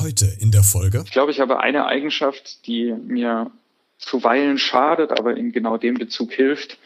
Heute 0.00 0.26
in 0.38 0.50
der 0.50 0.62
Folge. 0.62 1.02
Ich 1.04 1.12
glaube, 1.12 1.30
ich 1.30 1.40
habe 1.40 1.60
eine 1.60 1.86
Eigenschaft, 1.86 2.66
die 2.66 2.92
mir 2.92 3.50
zuweilen 3.98 4.58
schadet, 4.58 5.12
aber 5.12 5.36
in 5.36 5.52
genau 5.52 5.76
dem 5.76 5.94
Bezug 5.94 6.32
hilft. 6.32 6.78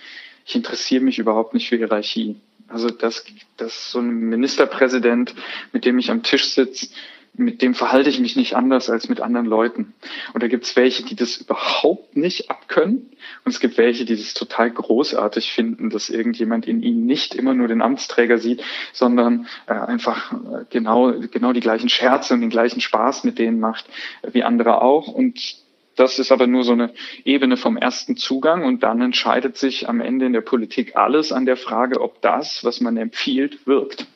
Ich 0.46 0.54
interessiere 0.54 1.02
mich 1.02 1.18
überhaupt 1.18 1.54
nicht 1.54 1.68
für 1.68 1.76
Hierarchie. 1.76 2.36
Also 2.68 2.88
dass, 2.88 3.24
dass 3.56 3.92
so 3.92 4.00
ein 4.00 4.08
Ministerpräsident, 4.08 5.34
mit 5.72 5.84
dem 5.84 5.98
ich 5.98 6.10
am 6.10 6.22
Tisch 6.22 6.44
sitze, 6.44 6.88
mit 7.36 7.62
dem 7.62 7.74
verhalte 7.74 8.10
ich 8.10 8.20
mich 8.20 8.36
nicht 8.36 8.54
anders 8.54 8.88
als 8.88 9.08
mit 9.08 9.20
anderen 9.20 9.46
Leuten. 9.46 9.94
Und 10.32 10.42
da 10.42 10.48
gibt 10.48 10.64
es 10.64 10.76
welche, 10.76 11.04
die 11.04 11.16
das 11.16 11.36
überhaupt 11.36 12.16
nicht 12.16 12.50
abkönnen. 12.50 13.10
Und 13.44 13.52
es 13.52 13.60
gibt 13.60 13.76
welche, 13.76 14.04
die 14.04 14.16
das 14.16 14.34
total 14.34 14.70
großartig 14.70 15.52
finden, 15.52 15.90
dass 15.90 16.10
irgendjemand 16.10 16.66
in 16.66 16.82
ihnen 16.82 17.06
nicht 17.06 17.34
immer 17.34 17.54
nur 17.54 17.66
den 17.66 17.82
Amtsträger 17.82 18.38
sieht, 18.38 18.62
sondern 18.92 19.46
äh, 19.66 19.72
einfach 19.72 20.32
äh, 20.32 20.64
genau, 20.70 21.12
genau 21.30 21.52
die 21.52 21.60
gleichen 21.60 21.88
Scherze 21.88 22.34
und 22.34 22.40
den 22.40 22.50
gleichen 22.50 22.80
Spaß 22.80 23.24
mit 23.24 23.38
denen 23.38 23.58
macht, 23.58 23.86
äh, 24.22 24.28
wie 24.32 24.44
andere 24.44 24.80
auch. 24.80 25.08
Und 25.08 25.56
das 25.96 26.18
ist 26.18 26.30
aber 26.30 26.46
nur 26.46 26.64
so 26.64 26.72
eine 26.72 26.92
Ebene 27.24 27.56
vom 27.56 27.76
ersten 27.76 28.16
Zugang 28.16 28.64
und 28.64 28.82
dann 28.82 29.00
entscheidet 29.00 29.56
sich 29.56 29.88
am 29.88 30.00
Ende 30.00 30.26
in 30.26 30.32
der 30.32 30.40
Politik 30.40 30.96
alles 30.96 31.32
an 31.32 31.46
der 31.46 31.56
Frage, 31.56 32.00
ob 32.00 32.20
das, 32.20 32.64
was 32.64 32.80
man 32.80 32.96
empfiehlt, 32.96 33.66
wirkt. 33.66 34.06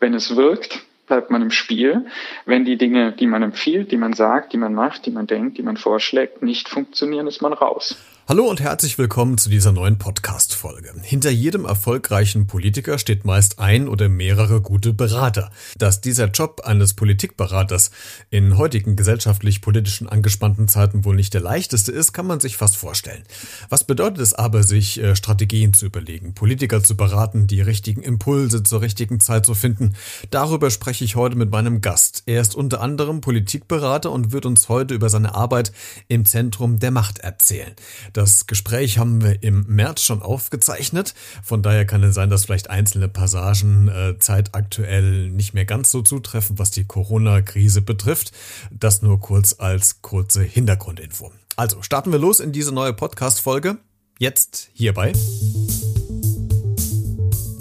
Wenn 0.00 0.14
es 0.14 0.36
wirkt, 0.36 0.84
bleibt 1.06 1.30
man 1.30 1.42
im 1.42 1.50
Spiel. 1.50 2.06
Wenn 2.46 2.64
die 2.64 2.76
Dinge, 2.76 3.12
die 3.12 3.26
man 3.26 3.42
empfiehlt, 3.42 3.92
die 3.92 3.96
man 3.96 4.12
sagt, 4.12 4.52
die 4.52 4.58
man 4.58 4.74
macht, 4.74 5.06
die 5.06 5.10
man 5.10 5.26
denkt, 5.26 5.58
die 5.58 5.62
man 5.62 5.76
vorschlägt, 5.76 6.42
nicht 6.42 6.68
funktionieren, 6.68 7.26
ist 7.26 7.42
man 7.42 7.52
raus. 7.52 7.96
Hallo 8.28 8.44
und 8.44 8.60
herzlich 8.60 8.98
willkommen 8.98 9.36
zu 9.36 9.50
dieser 9.50 9.72
neuen 9.72 9.98
Podcast-Folge. 9.98 10.94
Hinter 11.02 11.30
jedem 11.30 11.64
erfolgreichen 11.64 12.46
Politiker 12.46 12.96
steht 12.98 13.24
meist 13.24 13.58
ein 13.58 13.88
oder 13.88 14.08
mehrere 14.08 14.60
gute 14.60 14.92
Berater. 14.92 15.50
Dass 15.76 16.00
dieser 16.00 16.26
Job 16.26 16.60
eines 16.64 16.94
Politikberaters 16.94 17.90
in 18.30 18.56
heutigen 18.56 18.94
gesellschaftlich-politischen 18.94 20.08
angespannten 20.08 20.68
Zeiten 20.68 21.04
wohl 21.04 21.16
nicht 21.16 21.34
der 21.34 21.40
leichteste 21.40 21.90
ist, 21.90 22.12
kann 22.12 22.28
man 22.28 22.38
sich 22.38 22.56
fast 22.56 22.76
vorstellen. 22.76 23.24
Was 23.68 23.82
bedeutet 23.82 24.20
es 24.20 24.34
aber, 24.34 24.62
sich 24.62 25.00
äh, 25.00 25.16
Strategien 25.16 25.74
zu 25.74 25.86
überlegen, 25.86 26.32
Politiker 26.32 26.80
zu 26.80 26.96
beraten, 26.96 27.48
die 27.48 27.60
richtigen 27.60 28.02
Impulse 28.02 28.62
zur 28.62 28.82
richtigen 28.82 29.18
Zeit 29.18 29.44
zu 29.46 29.54
finden? 29.54 29.94
Darüber 30.30 30.70
spreche 30.70 31.04
ich 31.04 31.16
heute 31.16 31.34
mit 31.34 31.50
meinem 31.50 31.80
Gast. 31.80 32.22
Er 32.26 32.40
ist 32.40 32.54
unter 32.54 32.82
anderem 32.82 33.20
Politikberater 33.20 34.12
und 34.12 34.30
wird 34.30 34.46
uns 34.46 34.68
heute 34.68 34.94
über 34.94 35.08
seine 35.08 35.34
Arbeit 35.34 35.72
im 36.06 36.24
Zentrum 36.24 36.78
der 36.78 36.92
Macht 36.92 37.18
erzählen. 37.18 37.74
Das 38.12 38.46
Gespräch 38.46 38.98
haben 38.98 39.22
wir 39.22 39.42
im 39.42 39.64
März 39.68 40.02
schon 40.02 40.20
aufgezeichnet. 40.20 41.14
Von 41.42 41.62
daher 41.62 41.86
kann 41.86 42.02
es 42.02 42.14
sein, 42.14 42.28
dass 42.28 42.44
vielleicht 42.44 42.68
einzelne 42.68 43.08
Passagen 43.08 43.88
äh, 43.88 44.18
zeitaktuell 44.18 45.30
nicht 45.30 45.54
mehr 45.54 45.64
ganz 45.64 45.90
so 45.90 46.02
zutreffen, 46.02 46.58
was 46.58 46.70
die 46.70 46.84
Corona-Krise 46.84 47.80
betrifft. 47.80 48.32
Das 48.70 49.00
nur 49.00 49.18
kurz 49.20 49.56
als 49.58 50.02
kurze 50.02 50.42
Hintergrundinfo. 50.42 51.32
Also 51.56 51.82
starten 51.82 52.12
wir 52.12 52.18
los 52.18 52.40
in 52.40 52.52
diese 52.52 52.72
neue 52.72 52.92
Podcast-Folge. 52.92 53.78
Jetzt 54.18 54.68
hierbei. 54.74 55.12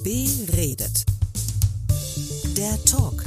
Beredet. 0.04 1.06
Der 2.58 2.84
Talk 2.84 3.24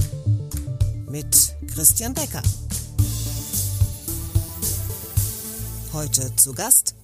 mit 1.08 1.54
Christian 1.72 2.12
Becker. 2.12 2.42
Heute 5.92 6.34
zu 6.36 6.52
Gast 6.52 6.96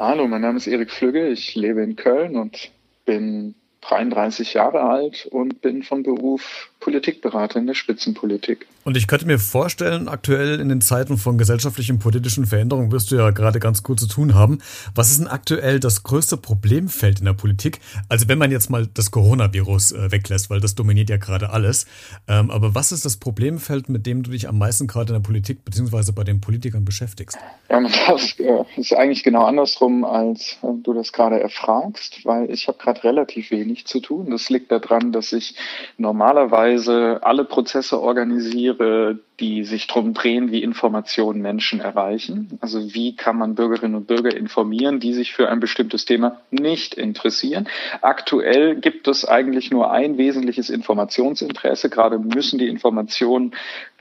Hallo, 0.00 0.28
mein 0.28 0.42
Name 0.42 0.58
ist 0.58 0.68
Erik 0.68 0.92
Flügge. 0.92 1.26
Ich 1.26 1.56
lebe 1.56 1.82
in 1.82 1.96
Köln 1.96 2.36
und 2.36 2.70
bin 3.04 3.56
33 3.80 4.54
Jahre 4.54 4.82
alt 4.82 5.26
und 5.26 5.60
bin 5.60 5.82
von 5.82 6.04
Beruf 6.04 6.70
Politikberater 6.78 7.58
in 7.58 7.66
der 7.66 7.74
Spitzenpolitik. 7.74 8.68
Und 8.88 8.96
ich 8.96 9.06
könnte 9.06 9.26
mir 9.26 9.38
vorstellen, 9.38 10.08
aktuell 10.08 10.60
in 10.60 10.70
den 10.70 10.80
Zeiten 10.80 11.18
von 11.18 11.36
gesellschaftlichen 11.36 11.98
politischen 11.98 12.46
Veränderungen 12.46 12.90
wirst 12.90 13.10
du 13.10 13.16
ja 13.16 13.28
gerade 13.32 13.60
ganz 13.60 13.82
gut 13.82 14.00
zu 14.00 14.08
tun 14.08 14.34
haben. 14.34 14.60
Was 14.94 15.10
ist 15.10 15.20
denn 15.20 15.28
aktuell 15.28 15.78
das 15.78 16.04
größte 16.04 16.38
Problemfeld 16.38 17.18
in 17.18 17.26
der 17.26 17.34
Politik? 17.34 17.80
Also 18.08 18.28
wenn 18.28 18.38
man 18.38 18.50
jetzt 18.50 18.70
mal 18.70 18.86
das 18.86 19.10
Coronavirus 19.10 19.92
äh, 19.92 20.10
weglässt, 20.10 20.48
weil 20.48 20.60
das 20.60 20.74
dominiert 20.74 21.10
ja 21.10 21.18
gerade 21.18 21.50
alles. 21.50 21.84
Ähm, 22.28 22.50
aber 22.50 22.74
was 22.74 22.90
ist 22.90 23.04
das 23.04 23.18
Problemfeld, 23.18 23.90
mit 23.90 24.06
dem 24.06 24.22
du 24.22 24.30
dich 24.30 24.48
am 24.48 24.56
meisten 24.56 24.86
gerade 24.86 25.12
in 25.12 25.20
der 25.20 25.26
Politik 25.26 25.66
beziehungsweise 25.66 26.14
bei 26.14 26.24
den 26.24 26.40
Politikern 26.40 26.86
beschäftigst? 26.86 27.36
Ja, 27.68 27.82
das 27.82 28.40
äh, 28.40 28.64
ist 28.78 28.94
eigentlich 28.94 29.22
genau 29.22 29.44
andersrum, 29.44 30.06
als 30.06 30.56
äh, 30.62 30.68
du 30.82 30.94
das 30.94 31.12
gerade 31.12 31.38
erfragst, 31.38 32.24
weil 32.24 32.50
ich 32.50 32.66
habe 32.68 32.78
gerade 32.78 33.04
relativ 33.04 33.50
wenig 33.50 33.84
zu 33.84 34.00
tun. 34.00 34.30
Das 34.30 34.48
liegt 34.48 34.72
daran, 34.72 35.12
dass 35.12 35.34
ich 35.34 35.56
normalerweise 35.98 36.78
Weise 36.78 37.20
alle 37.22 37.44
Prozesse 37.44 38.00
organisiere, 38.00 38.77
die 39.40 39.64
sich 39.64 39.86
darum 39.86 40.14
drehen, 40.14 40.50
wie 40.50 40.62
Informationen 40.62 41.40
Menschen 41.40 41.80
erreichen. 41.80 42.58
Also 42.60 42.94
wie 42.94 43.14
kann 43.16 43.36
man 43.36 43.54
Bürgerinnen 43.54 43.94
und 43.94 44.06
Bürger 44.06 44.36
informieren, 44.36 45.00
die 45.00 45.12
sich 45.12 45.32
für 45.32 45.48
ein 45.48 45.60
bestimmtes 45.60 46.04
Thema 46.04 46.40
nicht 46.50 46.94
interessieren. 46.94 47.68
Aktuell 48.02 48.76
gibt 48.76 49.08
es 49.08 49.24
eigentlich 49.24 49.70
nur 49.70 49.90
ein 49.90 50.18
wesentliches 50.18 50.70
Informationsinteresse. 50.70 51.90
Gerade 51.90 52.18
müssen 52.18 52.58
die 52.58 52.68
Informationen 52.68 53.54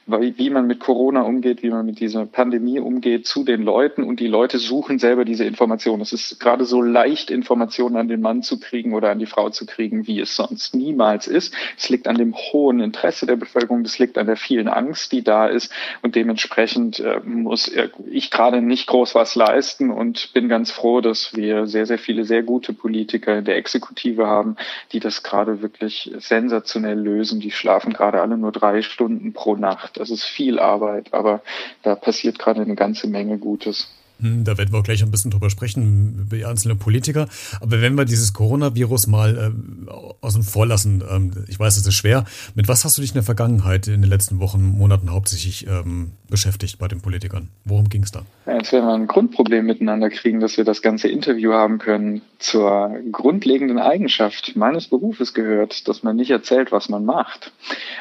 wie 0.07 0.49
man 0.49 0.67
mit 0.67 0.79
Corona 0.79 1.21
umgeht, 1.21 1.63
wie 1.63 1.69
man 1.69 1.85
mit 1.85 1.99
dieser 1.99 2.25
Pandemie 2.25 2.79
umgeht, 2.79 3.27
zu 3.27 3.43
den 3.43 3.61
Leuten 3.61 4.03
und 4.03 4.19
die 4.21 4.27
Leute 4.27 4.57
suchen 4.57 4.99
selber 4.99 5.25
diese 5.25 5.43
Informationen. 5.43 6.01
Es 6.01 6.13
ist 6.13 6.39
gerade 6.39 6.63
so 6.63 6.81
leicht, 6.81 7.29
Informationen 7.29 7.97
an 7.97 8.07
den 8.07 8.21
Mann 8.21 8.41
zu 8.41 8.59
kriegen 8.59 8.93
oder 8.93 9.11
an 9.11 9.19
die 9.19 9.25
Frau 9.25 9.49
zu 9.49 9.65
kriegen, 9.65 10.07
wie 10.07 10.21
es 10.21 10.35
sonst 10.35 10.75
niemals 10.75 11.27
ist. 11.27 11.53
Es 11.77 11.89
liegt 11.89 12.07
an 12.07 12.17
dem 12.17 12.33
hohen 12.35 12.79
Interesse 12.79 13.25
der 13.25 13.35
Bevölkerung, 13.35 13.81
es 13.81 13.99
liegt 13.99 14.17
an 14.17 14.27
der 14.27 14.37
vielen 14.37 14.69
Angst, 14.69 15.11
die 15.11 15.23
da 15.23 15.47
ist 15.47 15.71
und 16.01 16.15
dementsprechend 16.15 16.99
äh, 16.99 17.19
muss 17.25 17.69
ich 18.09 18.31
gerade 18.31 18.61
nicht 18.61 18.87
groß 18.87 19.13
was 19.13 19.35
leisten 19.35 19.91
und 19.91 20.31
bin 20.33 20.47
ganz 20.47 20.71
froh, 20.71 21.01
dass 21.01 21.35
wir 21.35 21.67
sehr, 21.67 21.85
sehr 21.85 21.99
viele 21.99 22.23
sehr 22.23 22.43
gute 22.43 22.71
Politiker 22.71 23.39
in 23.39 23.45
der 23.45 23.57
Exekutive 23.57 24.25
haben, 24.27 24.55
die 24.93 25.01
das 25.01 25.23
gerade 25.23 25.61
wirklich 25.61 26.11
sensationell 26.17 26.99
lösen. 26.99 27.41
Die 27.41 27.51
schlafen 27.51 27.91
gerade 27.91 28.21
alle 28.21 28.37
nur 28.37 28.53
drei 28.53 28.81
Stunden 28.81 29.33
pro 29.33 29.55
Nacht. 29.55 29.96
Das 29.97 30.09
ist 30.09 30.23
viel 30.23 30.59
Arbeit, 30.59 31.13
aber 31.13 31.41
da 31.83 31.95
passiert 31.95 32.39
gerade 32.39 32.61
eine 32.61 32.75
ganze 32.75 33.07
Menge 33.07 33.37
Gutes. 33.37 33.89
Hm, 34.19 34.43
da 34.43 34.57
werden 34.57 34.73
wir 34.73 34.81
gleich 34.81 35.03
ein 35.03 35.11
bisschen 35.11 35.31
drüber 35.31 35.49
sprechen, 35.49 36.19
über 36.21 36.37
die 36.37 36.45
einzelnen 36.45 36.79
Politiker. 36.79 37.27
Aber 37.61 37.81
wenn 37.81 37.95
wir 37.95 38.05
dieses 38.05 38.33
Coronavirus 38.33 39.07
mal 39.07 39.37
äh, 39.37 39.91
außen 40.21 40.43
vor 40.43 40.65
lassen, 40.65 41.03
ähm, 41.09 41.31
ich 41.47 41.59
weiß, 41.59 41.77
es 41.77 41.85
ist 41.85 41.95
schwer. 41.95 42.25
Mit 42.55 42.67
was 42.67 42.85
hast 42.85 42.97
du 42.97 43.01
dich 43.01 43.11
in 43.11 43.15
der 43.15 43.23
Vergangenheit, 43.23 43.87
in 43.87 44.01
den 44.01 44.09
letzten 44.09 44.39
Wochen, 44.39 44.63
Monaten 44.63 45.11
hauptsächlich 45.11 45.67
ähm, 45.67 46.13
beschäftigt 46.29 46.79
bei 46.79 46.87
den 46.87 47.01
Politikern? 47.01 47.49
Worum 47.65 47.89
ging 47.89 48.03
es 48.03 48.11
da? 48.11 48.23
Jetzt 48.45 48.71
werden 48.71 48.85
wir 48.85 48.93
ein 48.93 49.07
Grundproblem 49.07 49.65
miteinander 49.65 50.09
kriegen, 50.09 50.39
dass 50.39 50.57
wir 50.57 50.63
das 50.63 50.81
ganze 50.81 51.07
Interview 51.07 51.53
haben 51.53 51.79
können. 51.79 52.21
Zur 52.39 52.95
grundlegenden 53.11 53.79
Eigenschaft 53.79 54.55
meines 54.55 54.87
Berufes 54.87 55.33
gehört, 55.33 55.87
dass 55.87 56.03
man 56.03 56.15
nicht 56.15 56.29
erzählt, 56.29 56.71
was 56.71 56.87
man 56.87 57.03
macht 57.03 57.51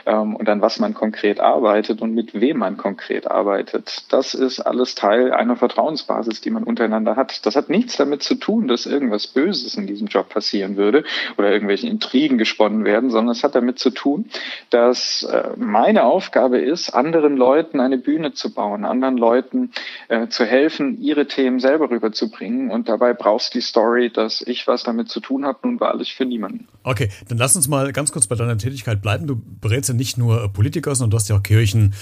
ähm, 0.04 0.36
und 0.36 0.48
an 0.48 0.60
was 0.60 0.78
man 0.78 0.94
konkret 0.94 1.40
arbeitet 1.40 2.02
und 2.02 2.14
mit 2.14 2.34
wem 2.34 2.58
man 2.58 2.76
konkret 2.76 3.30
arbeitet. 3.30 4.04
Das 4.10 4.34
ist 4.34 4.60
alles 4.60 4.94
Teil 4.94 5.32
einer 5.32 5.56
Vertrauens 5.56 5.76
Vertrauensbasis, 5.76 6.40
die 6.40 6.50
man 6.50 6.64
untereinander 6.64 7.16
hat. 7.16 7.44
Das 7.46 7.56
hat 7.56 7.68
nichts 7.68 7.96
damit 7.96 8.22
zu 8.22 8.34
tun, 8.34 8.68
dass 8.68 8.86
irgendwas 8.86 9.26
Böses 9.26 9.74
in 9.74 9.86
diesem 9.86 10.06
Job 10.06 10.28
passieren 10.28 10.76
würde 10.76 11.04
oder 11.36 11.50
irgendwelche 11.50 11.86
Intrigen 12.06 12.38
gesponnen 12.38 12.84
werden, 12.84 13.10
sondern 13.10 13.34
es 13.34 13.42
hat 13.42 13.54
damit 13.54 13.78
zu 13.78 13.90
tun, 13.90 14.26
dass 14.70 15.24
äh, 15.24 15.50
meine 15.56 16.04
Aufgabe 16.04 16.58
ist, 16.58 16.90
anderen 16.90 17.36
Leuten 17.36 17.80
eine 17.80 17.98
Bühne 17.98 18.32
zu 18.32 18.52
bauen, 18.52 18.84
anderen 18.84 19.16
Leuten 19.16 19.72
äh, 20.08 20.28
zu 20.28 20.44
helfen, 20.44 21.00
ihre 21.00 21.26
Themen 21.26 21.58
selber 21.58 21.90
rüberzubringen. 21.90 22.70
Und 22.70 22.88
dabei 22.88 23.12
brauchst 23.12 23.54
du 23.54 23.58
die 23.58 23.62
Story, 23.62 24.10
dass 24.10 24.40
ich 24.42 24.66
was 24.66 24.84
damit 24.84 25.08
zu 25.08 25.20
tun 25.20 25.44
habe, 25.44 25.58
nun 25.64 25.80
wahrlich 25.80 26.14
für 26.14 26.24
niemanden. 26.24 26.68
Okay, 26.84 27.08
dann 27.28 27.38
lass 27.38 27.56
uns 27.56 27.66
mal 27.66 27.92
ganz 27.92 28.12
kurz 28.12 28.28
bei 28.28 28.36
deiner 28.36 28.56
Tätigkeit 28.56 29.02
bleiben. 29.02 29.26
Du 29.26 29.40
berätst 29.60 29.88
ja 29.88 29.94
nicht 29.94 30.16
nur 30.16 30.44
äh, 30.44 30.48
Politiker, 30.48 30.94
sondern 30.94 31.10
du 31.10 31.16
hast 31.16 31.28
ja 31.28 31.36
auch 31.36 31.42
Kirchen, 31.42 31.94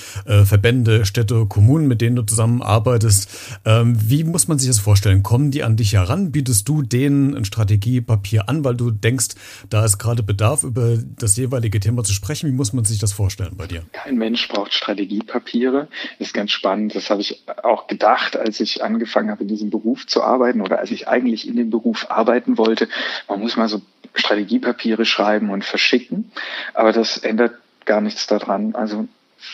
Verbände, 0.45 1.05
Städte, 1.05 1.47
Kommunen, 1.47 1.87
mit 1.87 2.01
denen 2.01 2.17
du 2.17 2.23
zusammenarbeitest. 2.23 3.61
Ähm, 3.65 3.97
wie 4.01 4.25
muss 4.25 4.49
man 4.49 4.59
sich 4.59 4.69
das 4.69 4.79
vorstellen? 4.79 5.23
Kommen 5.23 5.51
die 5.51 5.63
an 5.63 5.77
dich 5.77 5.95
heran? 5.95 6.33
Bietest 6.33 6.69
du 6.69 6.83
denen 6.83 7.37
ein 7.37 7.45
Strategiepapier 7.45 8.49
an, 8.49 8.65
weil 8.65 8.75
du 8.75 8.91
denkst, 8.91 9.35
da 9.71 9.85
ist 9.85 9.94
gerade 9.99 10.23
Bedarf, 10.23 10.63
über 10.63 10.97
das 11.19 11.37
jeweilige 11.37 11.81
Thema 11.81 12.05
zu 12.05 12.13
sprechen? 12.13 12.49
Wie 12.49 12.55
muss 12.55 12.73
man 12.73 12.85
sich 12.85 12.99
das 12.99 13.13
vorstellen 13.13 13.57
bei 13.57 13.67
dir? 13.67 13.83
Kein 13.93 14.17
Mensch 14.17 14.49
braucht 14.49 14.73
Strategiepapiere. 14.73 15.89
Das 16.19 16.29
ist 16.29 16.35
ganz 16.35 16.51
spannend. 16.51 16.95
Das 16.95 17.11
habe 17.11 17.21
ich 17.21 17.43
auch 17.63 17.87
gedacht, 17.87 18.37
als 18.37 18.61
ich 18.61 18.83
angefangen 18.83 19.31
habe, 19.31 19.43
in 19.43 19.49
diesem 19.49 19.71
Beruf 19.71 20.07
zu 20.07 20.23
arbeiten 20.23 20.61
oder 20.61 20.79
als 20.79 20.91
ich 20.91 21.09
eigentlich 21.09 21.47
in 21.49 21.57
dem 21.57 21.71
Beruf 21.71 22.11
arbeiten 22.11 22.59
wollte. 22.59 22.89
Man 23.29 23.41
muss 23.41 23.57
mal 23.57 23.69
so 23.69 23.83
Strategiepapiere 24.15 25.05
schreiben 25.05 25.51
und 25.51 25.65
verschicken. 25.65 26.31
Aber 26.73 26.93
das 26.93 27.19
ändert 27.19 27.55
gar 27.85 28.01
nichts 28.01 28.27
daran. 28.27 28.75
Also 28.75 29.09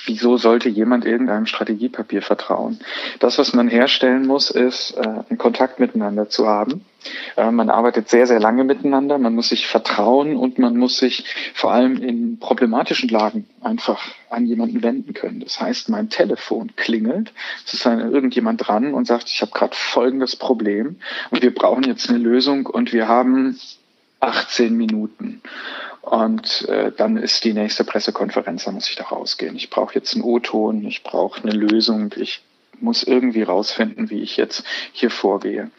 wieso 0.06 0.36
sollte 0.36 0.68
jemand 0.68 1.04
irgendeinem 1.04 1.46
Strategiepapier 1.46 2.22
vertrauen? 2.22 2.80
Das, 3.18 3.38
was 3.38 3.52
man 3.52 3.68
herstellen 3.68 4.26
muss, 4.26 4.50
ist, 4.50 4.96
äh, 4.96 5.00
einen 5.00 5.38
Kontakt 5.38 5.80
miteinander 5.80 6.28
zu 6.28 6.46
haben. 6.46 6.84
Äh, 7.36 7.50
man 7.50 7.70
arbeitet 7.70 8.08
sehr, 8.08 8.26
sehr 8.26 8.40
lange 8.40 8.64
miteinander. 8.64 9.18
Man 9.18 9.34
muss 9.34 9.48
sich 9.48 9.66
vertrauen 9.66 10.36
und 10.36 10.58
man 10.58 10.76
muss 10.76 10.98
sich 10.98 11.24
vor 11.54 11.72
allem 11.72 12.02
in 12.02 12.38
problematischen 12.38 13.08
Lagen 13.08 13.46
einfach 13.60 14.02
an 14.28 14.46
jemanden 14.46 14.82
wenden 14.82 15.14
können. 15.14 15.40
Das 15.40 15.60
heißt, 15.60 15.88
mein 15.88 16.08
Telefon 16.08 16.72
klingelt, 16.76 17.32
es 17.66 17.74
ist 17.74 17.86
eine, 17.86 18.10
irgendjemand 18.10 18.66
dran 18.66 18.94
und 18.94 19.06
sagt, 19.06 19.28
ich 19.28 19.42
habe 19.42 19.52
gerade 19.52 19.76
folgendes 19.76 20.36
Problem 20.36 20.96
und 21.30 21.42
wir 21.42 21.54
brauchen 21.54 21.84
jetzt 21.84 22.08
eine 22.08 22.18
Lösung 22.18 22.66
und 22.66 22.92
wir 22.92 23.08
haben 23.08 23.58
18 24.20 24.76
Minuten. 24.76 25.42
Und 26.02 26.68
äh, 26.68 26.92
dann 26.96 27.16
ist 27.16 27.44
die 27.44 27.52
nächste 27.52 27.84
Pressekonferenz, 27.84 28.64
da 28.64 28.72
muss 28.72 28.88
ich 28.88 28.96
da 28.96 29.04
rausgehen. 29.04 29.56
Ich 29.56 29.70
brauche 29.70 29.94
jetzt 29.94 30.14
einen 30.14 30.24
O-Ton, 30.24 30.84
ich 30.84 31.02
brauche 31.02 31.42
eine 31.42 31.52
Lösung, 31.52 32.14
ich 32.16 32.42
muss 32.80 33.02
irgendwie 33.02 33.42
rausfinden, 33.42 34.10
wie 34.10 34.22
ich 34.22 34.36
jetzt 34.36 34.64
hier 34.92 35.10
vorgehe. 35.10 35.70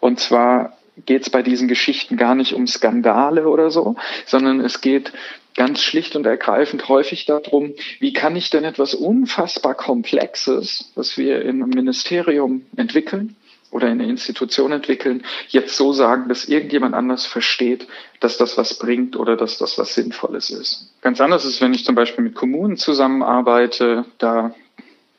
Und 0.00 0.20
zwar 0.20 0.76
geht 1.06 1.22
es 1.22 1.30
bei 1.30 1.42
diesen 1.42 1.66
Geschichten 1.66 2.16
gar 2.16 2.34
nicht 2.34 2.54
um 2.54 2.66
Skandale 2.66 3.48
oder 3.48 3.70
so, 3.70 3.96
sondern 4.26 4.60
es 4.60 4.80
geht 4.80 5.12
ganz 5.56 5.80
schlicht 5.80 6.16
und 6.16 6.26
ergreifend 6.26 6.88
häufig 6.88 7.26
darum, 7.26 7.74
wie 8.00 8.12
kann 8.12 8.36
ich 8.36 8.50
denn 8.50 8.64
etwas 8.64 8.94
unfassbar 8.94 9.74
Komplexes, 9.74 10.92
was 10.94 11.16
wir 11.16 11.42
im 11.42 11.58
Ministerium 11.58 12.66
entwickeln, 12.76 13.36
oder 13.74 13.88
in 13.88 14.00
eine 14.00 14.08
Institution 14.08 14.70
entwickeln, 14.70 15.24
jetzt 15.48 15.76
so 15.76 15.92
sagen, 15.92 16.28
dass 16.28 16.44
irgendjemand 16.44 16.94
anders 16.94 17.26
versteht, 17.26 17.88
dass 18.20 18.38
das 18.38 18.56
was 18.56 18.78
bringt 18.78 19.16
oder 19.16 19.36
dass 19.36 19.58
das 19.58 19.76
was 19.78 19.96
Sinnvolles 19.96 20.50
ist. 20.50 20.92
Ganz 21.00 21.20
anders 21.20 21.44
ist, 21.44 21.60
wenn 21.60 21.74
ich 21.74 21.84
zum 21.84 21.96
Beispiel 21.96 22.22
mit 22.22 22.36
Kommunen 22.36 22.76
zusammenarbeite, 22.76 24.04
da 24.18 24.54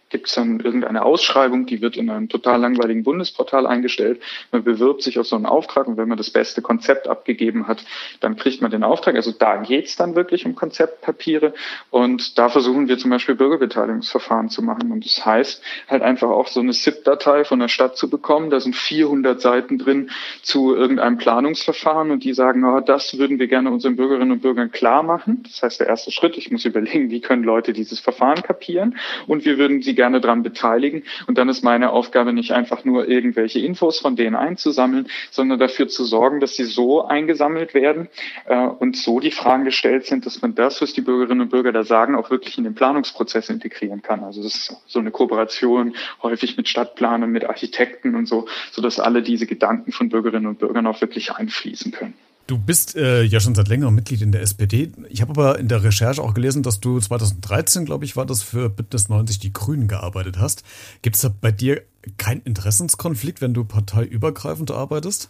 gibt 0.09 0.27
es 0.27 0.35
dann 0.35 0.59
irgendeine 0.59 1.03
Ausschreibung, 1.03 1.65
die 1.65 1.81
wird 1.81 1.97
in 1.97 2.09
einem 2.09 2.29
total 2.29 2.61
langweiligen 2.61 3.03
Bundesportal 3.03 3.65
eingestellt. 3.65 4.21
Man 4.51 4.63
bewirbt 4.63 5.01
sich 5.01 5.19
auf 5.19 5.27
so 5.27 5.35
einen 5.35 5.45
Auftrag 5.45 5.87
und 5.87 5.97
wenn 5.97 6.07
man 6.07 6.17
das 6.17 6.29
beste 6.29 6.61
Konzept 6.61 7.07
abgegeben 7.07 7.67
hat, 7.67 7.83
dann 8.19 8.35
kriegt 8.35 8.61
man 8.61 8.71
den 8.71 8.83
Auftrag. 8.83 9.15
Also 9.15 9.31
da 9.31 9.57
geht 9.57 9.85
es 9.85 9.95
dann 9.95 10.15
wirklich 10.15 10.45
um 10.45 10.55
Konzeptpapiere 10.55 11.53
und 11.89 12.37
da 12.37 12.49
versuchen 12.49 12.87
wir 12.87 12.97
zum 12.97 13.09
Beispiel 13.09 13.35
Bürgerbeteiligungsverfahren 13.35 14.49
zu 14.49 14.61
machen. 14.61 14.91
Und 14.91 15.05
das 15.05 15.25
heißt 15.25 15.61
halt 15.87 16.03
einfach 16.03 16.29
auch 16.29 16.47
so 16.47 16.59
eine 16.59 16.71
ZIP-Datei 16.71 17.43
von 17.43 17.59
der 17.59 17.67
Stadt 17.67 17.97
zu 17.97 18.09
bekommen. 18.09 18.49
Da 18.49 18.59
sind 18.59 18.75
400 18.75 19.41
Seiten 19.41 19.77
drin 19.79 20.11
zu 20.43 20.75
irgendeinem 20.75 21.17
Planungsverfahren 21.17 22.11
und 22.11 22.23
die 22.23 22.33
sagen, 22.33 22.63
oh, 22.63 22.79
das 22.79 23.17
würden 23.17 23.39
wir 23.39 23.47
gerne 23.47 23.71
unseren 23.71 23.95
Bürgerinnen 23.95 24.31
und 24.31 24.41
Bürgern 24.41 24.71
klar 24.71 25.01
machen. 25.01 25.43
Das 25.43 25.63
heißt, 25.63 25.79
der 25.79 25.87
erste 25.87 26.11
Schritt, 26.11 26.37
ich 26.37 26.51
muss 26.51 26.65
überlegen, 26.65 27.09
wie 27.09 27.21
können 27.21 27.43
Leute 27.43 27.73
dieses 27.73 27.99
Verfahren 27.99 28.43
kapieren 28.43 28.97
und 29.27 29.45
wir 29.45 29.57
würden 29.57 29.81
sie 29.81 29.94
gerne 29.95 30.21
daran 30.21 30.43
beteiligen. 30.43 31.03
Und 31.27 31.37
dann 31.37 31.49
ist 31.49 31.63
meine 31.63 31.91
Aufgabe 31.91 32.33
nicht 32.33 32.51
einfach 32.51 32.85
nur 32.85 33.07
irgendwelche 33.07 33.59
Infos 33.59 33.99
von 33.99 34.15
denen 34.15 34.35
einzusammeln, 34.35 35.07
sondern 35.31 35.59
dafür 35.59 35.87
zu 35.87 36.03
sorgen, 36.05 36.39
dass 36.39 36.55
sie 36.55 36.65
so 36.65 37.05
eingesammelt 37.05 37.73
werden 37.73 38.09
äh, 38.45 38.57
und 38.57 38.97
so 38.97 39.19
die 39.19 39.31
Fragen 39.31 39.65
gestellt 39.65 40.05
sind, 40.05 40.25
dass 40.25 40.41
man 40.41 40.55
das, 40.55 40.81
was 40.81 40.93
die 40.93 41.01
Bürgerinnen 41.01 41.41
und 41.41 41.49
Bürger 41.49 41.71
da 41.71 41.83
sagen, 41.83 42.15
auch 42.15 42.29
wirklich 42.29 42.57
in 42.57 42.63
den 42.63 42.75
Planungsprozess 42.75 43.49
integrieren 43.49 44.01
kann. 44.01 44.23
Also 44.23 44.43
das 44.43 44.55
ist 44.55 44.77
so 44.87 44.99
eine 44.99 45.11
Kooperation 45.11 45.95
häufig 46.21 46.57
mit 46.57 46.67
Stadtplanern, 46.67 47.31
mit 47.31 47.45
Architekten 47.45 48.15
und 48.15 48.27
so, 48.27 48.47
sodass 48.71 48.99
alle 48.99 49.21
diese 49.21 49.45
Gedanken 49.45 49.91
von 49.91 50.09
Bürgerinnen 50.09 50.47
und 50.47 50.59
Bürgern 50.59 50.87
auch 50.87 51.01
wirklich 51.01 51.31
einfließen 51.33 51.91
können. 51.91 52.13
Du 52.47 52.59
bist 52.59 52.95
äh, 52.95 53.23
ja 53.23 53.39
schon 53.39 53.55
seit 53.55 53.67
längerem 53.67 53.95
Mitglied 53.95 54.21
in 54.21 54.31
der 54.31 54.41
SPD. 54.41 54.91
Ich 55.09 55.21
habe 55.21 55.31
aber 55.31 55.57
in 55.57 55.67
der 55.67 55.83
Recherche 55.83 56.21
auch 56.21 56.35
gelesen, 56.35 56.61
dass 56.61 56.79
du 56.79 56.99
2013, 56.99 57.85
glaube 57.85 58.05
ich, 58.05 58.15
war 58.15 58.27
das 58.27 58.43
für 58.43 58.69
Bündnis 58.69 59.09
90 59.09 59.39
Die 59.39 59.51
Grünen 59.51 59.87
gearbeitet 59.87 60.37
hast. 60.37 60.63
Gibt 61.01 61.15
es 61.15 61.23
da 61.23 61.33
bei 61.41 61.51
dir 61.51 61.81
keinen 62.17 62.41
Interessenskonflikt, 62.43 63.41
wenn 63.41 63.55
du 63.55 63.65
parteiübergreifend 63.65 64.69
arbeitest? 64.69 65.29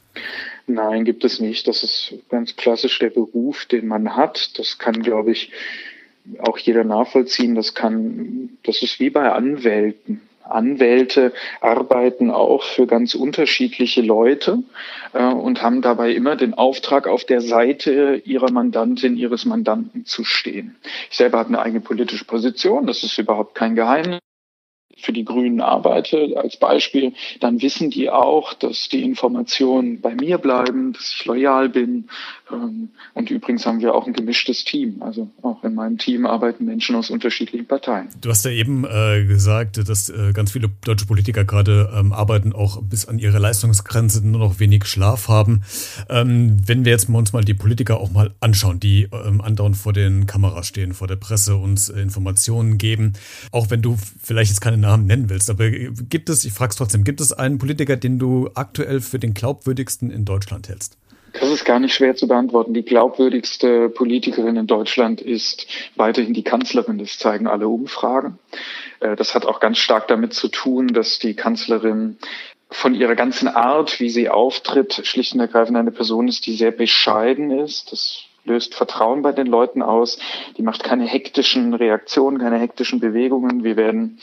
Nein, 0.67 1.05
gibt 1.05 1.23
es 1.23 1.39
nicht. 1.39 1.67
Das 1.69 1.83
ist 1.83 2.15
ganz 2.29 2.57
klassisch 2.57 2.99
der 2.99 3.11
Beruf, 3.11 3.65
den 3.65 3.87
man 3.87 4.17
hat. 4.17 4.59
Das 4.59 4.77
kann, 4.77 5.01
glaube 5.01 5.31
ich, 5.31 5.51
auch 6.39 6.57
jeder 6.57 6.83
nachvollziehen. 6.83 7.55
Das 7.55 7.75
kann, 7.75 8.57
das 8.63 8.81
ist 8.81 8.99
wie 8.99 9.09
bei 9.09 9.31
Anwälten. 9.31 10.19
Anwälte 10.49 11.33
arbeiten 11.61 12.31
auch 12.31 12.63
für 12.63 12.87
ganz 12.87 13.15
unterschiedliche 13.15 14.01
Leute 14.01 14.63
äh, 15.13 15.23
und 15.23 15.61
haben 15.61 15.81
dabei 15.81 16.11
immer 16.11 16.35
den 16.35 16.53
Auftrag, 16.53 17.07
auf 17.07 17.25
der 17.25 17.41
Seite 17.41 18.21
ihrer 18.25 18.51
Mandantin, 18.51 19.17
ihres 19.17 19.45
Mandanten 19.45 20.05
zu 20.05 20.23
stehen. 20.23 20.75
Ich 21.09 21.17
selber 21.17 21.39
habe 21.39 21.49
eine 21.49 21.61
eigene 21.61 21.81
politische 21.81 22.25
Position, 22.25 22.87
das 22.87 23.03
ist 23.03 23.17
überhaupt 23.17 23.55
kein 23.55 23.75
Geheimnis 23.75 24.19
für 24.97 25.13
die 25.13 25.25
Grünen 25.25 25.61
arbeite 25.61 26.33
als 26.35 26.57
Beispiel, 26.57 27.13
dann 27.39 27.61
wissen 27.61 27.89
die 27.89 28.09
auch, 28.09 28.53
dass 28.53 28.89
die 28.89 29.03
Informationen 29.03 30.01
bei 30.01 30.15
mir 30.15 30.37
bleiben, 30.37 30.93
dass 30.93 31.13
ich 31.13 31.25
loyal 31.25 31.69
bin. 31.69 32.09
Ähm, 32.51 32.89
und 33.13 33.29
übrigens 33.29 33.65
haben 33.65 33.79
wir 33.79 33.93
auch 33.95 34.07
ein 34.07 34.13
gemischtes 34.13 34.63
Team. 34.63 35.01
Also 35.01 35.29
auch 35.41 35.63
in 35.63 35.75
meinem 35.75 35.97
Team 35.97 36.25
arbeiten 36.25 36.65
Menschen 36.65 36.95
aus 36.95 37.09
unterschiedlichen 37.09 37.65
Parteien. 37.65 38.09
Du 38.21 38.29
hast 38.29 38.45
ja 38.45 38.51
eben 38.51 38.85
äh, 38.85 39.25
gesagt, 39.25 39.77
dass 39.87 40.09
äh, 40.09 40.31
ganz 40.33 40.51
viele 40.51 40.69
deutsche 40.83 41.05
Politiker 41.05 41.45
gerade 41.45 41.91
ähm, 41.95 42.13
arbeiten, 42.13 42.53
auch 42.53 42.81
bis 42.81 43.07
an 43.07 43.19
ihre 43.19 43.39
Leistungsgrenze 43.39 44.25
nur 44.25 44.39
noch 44.39 44.59
wenig 44.59 44.85
Schlaf 44.85 45.27
haben. 45.27 45.63
Ähm, 46.09 46.57
wenn 46.65 46.85
wir 46.85 46.91
jetzt 46.91 47.09
uns 47.09 47.33
mal 47.33 47.43
die 47.43 47.53
Politiker 47.53 47.99
auch 47.99 48.11
mal 48.11 48.33
anschauen, 48.39 48.79
die 48.79 49.07
andauernd 49.11 49.77
vor 49.77 49.93
den 49.93 50.25
Kameras 50.25 50.67
stehen, 50.67 50.93
vor 50.93 51.07
der 51.07 51.15
Presse 51.15 51.55
uns 51.55 51.89
äh, 51.89 52.01
Informationen 52.01 52.77
geben, 52.77 53.13
auch 53.51 53.69
wenn 53.69 53.81
du 53.81 53.97
vielleicht 54.21 54.51
jetzt 54.51 54.61
keine 54.61 54.77
Namen 54.77 55.05
nennen 55.05 55.29
willst. 55.29 55.49
Aber 55.49 55.69
gibt 55.69 56.29
es, 56.29 56.45
ich 56.45 56.53
frage 56.53 56.71
es 56.71 56.75
trotzdem, 56.75 57.03
gibt 57.03 57.21
es 57.21 57.33
einen 57.33 57.57
Politiker, 57.57 57.95
den 57.95 58.19
du 58.19 58.49
aktuell 58.53 59.01
für 59.01 59.19
den 59.19 59.33
glaubwürdigsten 59.33 60.11
in 60.11 60.25
Deutschland 60.25 60.69
hältst? 60.69 60.97
Das 61.39 61.49
ist 61.49 61.65
gar 61.65 61.79
nicht 61.79 61.93
schwer 61.93 62.15
zu 62.15 62.27
beantworten. 62.27 62.73
Die 62.73 62.85
glaubwürdigste 62.85 63.89
Politikerin 63.89 64.55
in 64.55 64.67
Deutschland 64.67 65.21
ist 65.21 65.67
weiterhin 65.95 66.33
die 66.33 66.43
Kanzlerin. 66.43 66.97
Das 66.97 67.17
zeigen 67.17 67.47
alle 67.47 67.67
Umfragen. 67.67 68.39
Äh, 68.99 69.15
das 69.15 69.35
hat 69.35 69.45
auch 69.45 69.59
ganz 69.59 69.77
stark 69.77 70.07
damit 70.07 70.33
zu 70.33 70.47
tun, 70.47 70.87
dass 70.87 71.19
die 71.19 71.33
Kanzlerin 71.33 72.17
von 72.69 72.95
ihrer 72.95 73.15
ganzen 73.15 73.47
Art, 73.47 73.99
wie 73.99 74.09
sie 74.09 74.29
auftritt, 74.29 75.01
schlicht 75.03 75.33
und 75.33 75.39
ergreifend 75.39 75.77
eine 75.77 75.91
Person 75.91 76.27
ist, 76.27 76.45
die 76.45 76.55
sehr 76.55 76.71
bescheiden 76.71 77.51
ist. 77.51 77.91
Das 77.91 78.23
löst 78.45 78.75
Vertrauen 78.75 79.21
bei 79.21 79.31
den 79.31 79.47
Leuten 79.47 79.81
aus, 79.81 80.19
die 80.57 80.61
macht 80.61 80.83
keine 80.83 81.05
hektischen 81.05 81.73
Reaktionen, 81.73 82.37
keine 82.37 82.59
hektischen 82.59 82.99
Bewegungen. 82.99 83.63
Wir 83.63 83.75
werden 83.75 84.19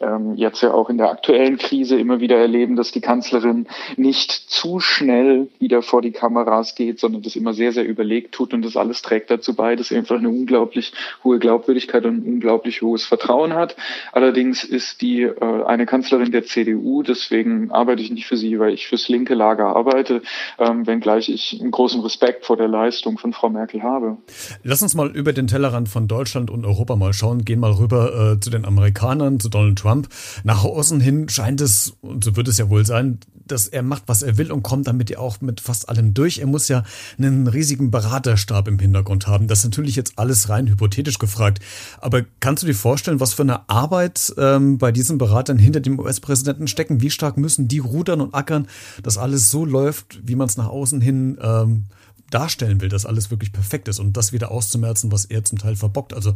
ähm, 0.00 0.34
jetzt 0.34 0.60
ja 0.62 0.72
auch 0.72 0.90
in 0.90 0.98
der 0.98 1.10
aktuellen 1.10 1.56
Krise 1.56 1.98
immer 1.98 2.20
wieder 2.20 2.36
erleben, 2.36 2.76
dass 2.76 2.90
die 2.90 3.00
Kanzlerin 3.00 3.66
nicht 3.96 4.32
zu 4.32 4.80
schnell 4.80 5.48
wieder 5.58 5.82
vor 5.82 6.02
die 6.02 6.10
Kameras 6.10 6.74
geht, 6.74 6.98
sondern 6.98 7.22
das 7.22 7.36
immer 7.36 7.54
sehr, 7.54 7.72
sehr 7.72 7.86
überlegt 7.86 8.34
tut 8.34 8.52
und 8.52 8.64
das 8.64 8.76
alles 8.76 9.02
trägt 9.02 9.30
dazu 9.30 9.54
bei, 9.54 9.76
dass 9.76 9.88
sie 9.88 9.96
einfach 9.96 10.18
eine 10.18 10.28
unglaublich 10.28 10.92
hohe 11.22 11.38
Glaubwürdigkeit 11.38 12.04
und 12.04 12.24
ein 12.24 12.34
unglaublich 12.34 12.82
hohes 12.82 13.04
Vertrauen 13.04 13.54
hat. 13.54 13.76
Allerdings 14.12 14.64
ist 14.64 15.00
die 15.00 15.22
äh, 15.22 15.64
eine 15.64 15.86
Kanzlerin 15.86 16.32
der 16.32 16.44
CDU, 16.44 17.02
deswegen 17.02 17.70
arbeite 17.70 18.02
ich 18.02 18.10
nicht 18.10 18.26
für 18.26 18.36
sie, 18.36 18.58
weil 18.58 18.74
ich 18.74 18.88
fürs 18.88 19.08
linke 19.08 19.34
Lager 19.34 19.76
arbeite, 19.76 20.22
ähm, 20.58 20.86
wenngleich 20.86 21.28
ich 21.28 21.58
einen 21.60 21.70
großen 21.70 22.00
Respekt 22.00 22.44
vor 22.44 22.56
der 22.56 22.68
Leistung 22.68 23.18
von 23.18 23.32
Frau 23.32 23.48
Merkel 23.48 23.59
Merkel 23.60 23.82
habe. 23.82 24.16
Lass 24.62 24.82
uns 24.82 24.94
mal 24.94 25.08
über 25.08 25.34
den 25.34 25.46
Tellerrand 25.46 25.88
von 25.88 26.08
Deutschland 26.08 26.50
und 26.50 26.64
Europa 26.64 26.96
mal 26.96 27.12
schauen. 27.12 27.44
Gehen 27.44 27.60
mal 27.60 27.72
rüber 27.72 28.32
äh, 28.32 28.40
zu 28.40 28.48
den 28.48 28.64
Amerikanern, 28.64 29.38
zu 29.38 29.50
Donald 29.50 29.78
Trump. 29.78 30.08
Nach 30.44 30.64
außen 30.64 31.00
hin 31.00 31.28
scheint 31.28 31.60
es, 31.60 31.94
und 32.00 32.24
so 32.24 32.36
wird 32.36 32.48
es 32.48 32.56
ja 32.56 32.70
wohl 32.70 32.86
sein, 32.86 33.18
dass 33.46 33.66
er 33.66 33.82
macht, 33.82 34.04
was 34.06 34.22
er 34.22 34.38
will 34.38 34.50
und 34.50 34.62
kommt 34.62 34.86
damit 34.86 35.10
ja 35.10 35.18
auch 35.18 35.40
mit 35.40 35.60
fast 35.60 35.88
allem 35.88 36.14
durch. 36.14 36.38
Er 36.38 36.46
muss 36.46 36.68
ja 36.68 36.84
einen 37.18 37.48
riesigen 37.48 37.90
Beraterstab 37.90 38.68
im 38.68 38.78
Hintergrund 38.78 39.26
haben. 39.26 39.46
Das 39.46 39.58
ist 39.58 39.64
natürlich 39.64 39.96
jetzt 39.96 40.18
alles 40.18 40.48
rein 40.48 40.68
hypothetisch 40.68 41.18
gefragt. 41.18 41.58
Aber 42.00 42.22
kannst 42.40 42.62
du 42.62 42.66
dir 42.66 42.74
vorstellen, 42.74 43.20
was 43.20 43.34
für 43.34 43.42
eine 43.42 43.68
Arbeit 43.68 44.32
ähm, 44.38 44.78
bei 44.78 44.92
diesen 44.92 45.18
Beratern 45.18 45.58
hinter 45.58 45.80
dem 45.80 45.98
US-Präsidenten 45.98 46.66
stecken? 46.66 47.02
Wie 47.02 47.10
stark 47.10 47.36
müssen 47.36 47.68
die 47.68 47.80
rudern 47.80 48.20
und 48.22 48.34
ackern, 48.34 48.68
dass 49.02 49.18
alles 49.18 49.50
so 49.50 49.66
läuft, 49.66 50.20
wie 50.22 50.36
man 50.36 50.46
es 50.46 50.56
nach 50.56 50.68
außen 50.68 51.00
hin 51.00 51.36
ähm, 51.42 51.86
darstellen 52.30 52.80
will, 52.80 52.88
dass 52.88 53.06
alles 53.06 53.30
wirklich 53.30 53.52
perfekt 53.52 53.88
ist 53.88 53.98
und 53.98 54.16
das 54.16 54.32
wieder 54.32 54.50
auszumerzen, 54.50 55.12
was 55.12 55.24
er 55.24 55.44
zum 55.44 55.58
Teil 55.58 55.76
verbockt. 55.76 56.14
Also 56.14 56.34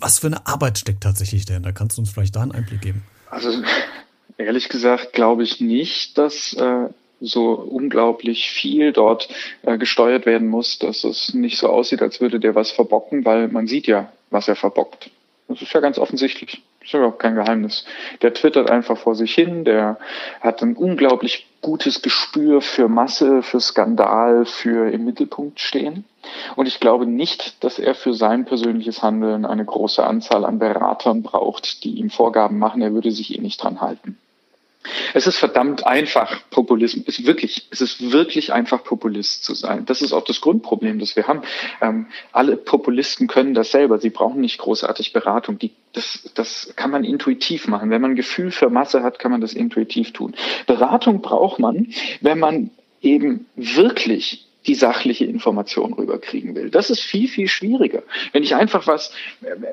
was 0.00 0.18
für 0.18 0.28
eine 0.28 0.46
Arbeit 0.46 0.78
steckt 0.78 1.02
tatsächlich 1.02 1.44
dahinter? 1.44 1.72
Kannst 1.72 1.96
du 1.96 2.02
uns 2.02 2.10
vielleicht 2.10 2.36
da 2.36 2.42
einen 2.42 2.52
Einblick 2.52 2.80
geben? 2.80 3.02
Also 3.30 3.50
ehrlich 4.38 4.68
gesagt 4.68 5.12
glaube 5.12 5.42
ich 5.42 5.60
nicht, 5.60 6.18
dass 6.18 6.52
äh, 6.54 6.88
so 7.20 7.52
unglaublich 7.54 8.50
viel 8.50 8.92
dort 8.92 9.28
äh, 9.62 9.78
gesteuert 9.78 10.26
werden 10.26 10.48
muss, 10.48 10.78
dass 10.78 11.04
es 11.04 11.34
nicht 11.34 11.58
so 11.58 11.68
aussieht, 11.68 12.02
als 12.02 12.20
würde 12.20 12.40
der 12.40 12.54
was 12.54 12.70
verbocken, 12.70 13.24
weil 13.24 13.48
man 13.48 13.66
sieht 13.66 13.86
ja, 13.86 14.12
was 14.30 14.48
er 14.48 14.56
verbockt. 14.56 15.10
Das 15.48 15.62
ist 15.62 15.72
ja 15.72 15.80
ganz 15.80 15.98
offensichtlich. 15.98 16.62
Das 16.80 16.88
ist 16.88 16.94
überhaupt 16.94 17.20
kein 17.20 17.36
Geheimnis. 17.36 17.84
Der 18.22 18.34
twittert 18.34 18.70
einfach 18.70 18.98
vor 18.98 19.14
sich 19.14 19.34
hin, 19.34 19.64
der 19.64 19.98
hat 20.40 20.62
ein 20.62 20.76
unglaublich 20.76 21.46
gutes 21.62 22.02
Gespür 22.02 22.60
für 22.60 22.88
Masse, 22.88 23.42
für 23.42 23.60
Skandal, 23.60 24.44
für 24.44 24.90
im 24.90 25.04
Mittelpunkt 25.04 25.60
stehen. 25.60 26.04
Und 26.54 26.66
ich 26.66 26.80
glaube 26.80 27.06
nicht, 27.06 27.62
dass 27.64 27.78
er 27.78 27.94
für 27.94 28.14
sein 28.14 28.44
persönliches 28.44 29.02
Handeln 29.02 29.44
eine 29.44 29.64
große 29.64 30.04
Anzahl 30.04 30.44
an 30.44 30.58
Beratern 30.58 31.22
braucht, 31.22 31.84
die 31.84 31.98
ihm 31.98 32.10
Vorgaben 32.10 32.58
machen. 32.58 32.82
Er 32.82 32.92
würde 32.92 33.10
sich 33.10 33.36
eh 33.36 33.40
nicht 33.40 33.62
dran 33.62 33.80
halten. 33.80 34.18
Es 35.14 35.26
ist 35.26 35.36
verdammt 35.36 35.86
einfach, 35.86 36.40
Populismus, 36.50 37.04
es 37.06 37.18
ist 37.18 37.26
wirklich, 37.26 37.66
es 37.70 37.80
ist 37.80 38.12
wirklich 38.12 38.52
einfach, 38.52 38.84
Populist 38.84 39.44
zu 39.44 39.54
sein. 39.54 39.84
Das 39.86 40.02
ist 40.02 40.12
auch 40.12 40.24
das 40.24 40.40
Grundproblem, 40.40 40.98
das 40.98 41.16
wir 41.16 41.26
haben. 41.26 41.42
Ähm, 41.80 42.06
alle 42.32 42.56
Populisten 42.56 43.26
können 43.26 43.54
das 43.54 43.70
selber. 43.70 43.98
Sie 43.98 44.10
brauchen 44.10 44.40
nicht 44.40 44.58
großartig 44.58 45.12
Beratung. 45.12 45.58
Die, 45.58 45.72
das, 45.92 46.30
das 46.34 46.72
kann 46.76 46.90
man 46.90 47.04
intuitiv 47.04 47.68
machen. 47.68 47.90
Wenn 47.90 48.00
man 48.00 48.12
ein 48.12 48.16
Gefühl 48.16 48.50
für 48.50 48.70
Masse 48.70 49.02
hat, 49.02 49.18
kann 49.18 49.30
man 49.30 49.40
das 49.40 49.52
intuitiv 49.52 50.12
tun. 50.12 50.34
Beratung 50.66 51.22
braucht 51.22 51.58
man, 51.58 51.88
wenn 52.20 52.38
man 52.38 52.70
eben 53.00 53.46
wirklich 53.56 54.45
die 54.66 54.74
sachliche 54.74 55.24
Information 55.24 55.92
rüberkriegen 55.92 56.54
will. 56.54 56.70
Das 56.70 56.90
ist 56.90 57.00
viel, 57.00 57.28
viel 57.28 57.48
schwieriger. 57.48 58.02
Wenn 58.32 58.42
ich 58.42 58.54
einfach 58.54 58.86
was, 58.86 59.12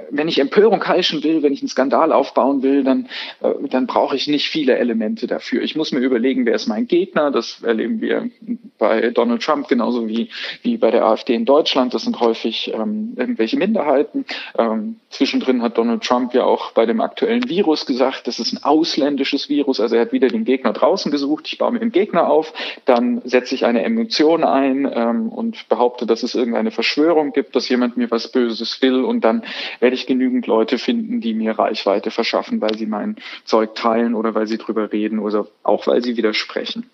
wenn 0.09 0.27
ich 0.27 0.39
Empörung 0.39 0.87
heischen 0.87 1.23
will, 1.23 1.43
wenn 1.43 1.53
ich 1.53 1.61
einen 1.61 1.69
Skandal 1.69 2.11
aufbauen 2.11 2.63
will, 2.63 2.83
dann, 2.83 3.07
äh, 3.41 3.51
dann 3.69 3.87
brauche 3.87 4.15
ich 4.15 4.27
nicht 4.27 4.49
viele 4.49 4.77
Elemente 4.77 5.27
dafür. 5.27 5.61
Ich 5.61 5.75
muss 5.75 5.91
mir 5.91 5.99
überlegen, 5.99 6.45
wer 6.45 6.55
ist 6.55 6.67
mein 6.67 6.87
Gegner. 6.87 7.31
Das 7.31 7.61
erleben 7.63 8.01
wir 8.01 8.29
bei 8.77 9.09
Donald 9.09 9.41
Trump 9.41 9.67
genauso 9.67 10.07
wie, 10.07 10.29
wie 10.61 10.77
bei 10.77 10.91
der 10.91 11.05
AfD 11.05 11.33
in 11.33 11.45
Deutschland. 11.45 11.93
Das 11.93 12.03
sind 12.03 12.19
häufig 12.19 12.71
ähm, 12.73 13.13
irgendwelche 13.15 13.57
Minderheiten. 13.57 14.25
Ähm, 14.57 14.97
zwischendrin 15.09 15.61
hat 15.61 15.77
Donald 15.77 16.03
Trump 16.03 16.33
ja 16.33 16.43
auch 16.43 16.71
bei 16.71 16.85
dem 16.85 17.01
aktuellen 17.01 17.49
Virus 17.49 17.85
gesagt, 17.85 18.27
das 18.27 18.39
ist 18.39 18.53
ein 18.53 18.63
ausländisches 18.63 19.49
Virus. 19.49 19.79
Also 19.79 19.95
er 19.95 20.01
hat 20.01 20.11
wieder 20.13 20.27
den 20.27 20.45
Gegner 20.45 20.73
draußen 20.73 21.11
gesucht. 21.11 21.47
Ich 21.47 21.57
baue 21.57 21.71
mir 21.71 21.81
einen 21.81 21.91
Gegner 21.91 22.29
auf, 22.29 22.53
dann 22.85 23.21
setze 23.25 23.55
ich 23.55 23.65
eine 23.65 23.83
Emotion 23.83 24.43
ein, 24.43 24.82
ähm, 24.91 25.29
und 25.29 25.67
behaupte, 25.69 26.05
dass 26.05 26.23
es 26.23 26.35
irgendeine 26.35 26.71
Verschwörung 26.71 27.33
gibt, 27.33 27.55
dass 27.55 27.69
jemand 27.69 27.97
mir 27.97 28.11
was 28.11 28.31
Böses 28.31 28.81
will 28.81 29.03
und 29.03 29.21
dann 29.21 29.43
werde 29.79 29.95
ich 29.95 30.07
genügend 30.07 30.47
Leute 30.47 30.77
finden, 30.77 31.21
die 31.21 31.33
mir 31.33 31.57
Reichweite 31.57 32.11
verschaffen, 32.11 32.61
weil 32.61 32.77
sie 32.77 32.85
mein 32.85 33.17
Zeug 33.45 33.75
teilen 33.75 34.15
oder 34.15 34.35
weil 34.35 34.47
sie 34.47 34.57
drüber 34.57 34.91
reden 34.91 35.19
oder 35.19 35.47
auch 35.63 35.87
weil 35.87 36.03
sie 36.03 36.17
widersprechen. 36.17 36.89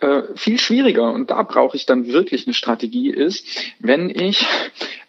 Äh, 0.00 0.22
viel 0.34 0.58
schwieriger, 0.58 1.12
und 1.12 1.30
da 1.30 1.42
brauche 1.42 1.76
ich 1.76 1.86
dann 1.86 2.06
wirklich 2.06 2.46
eine 2.46 2.54
Strategie, 2.54 3.10
ist, 3.10 3.46
wenn 3.78 4.10
ich 4.10 4.46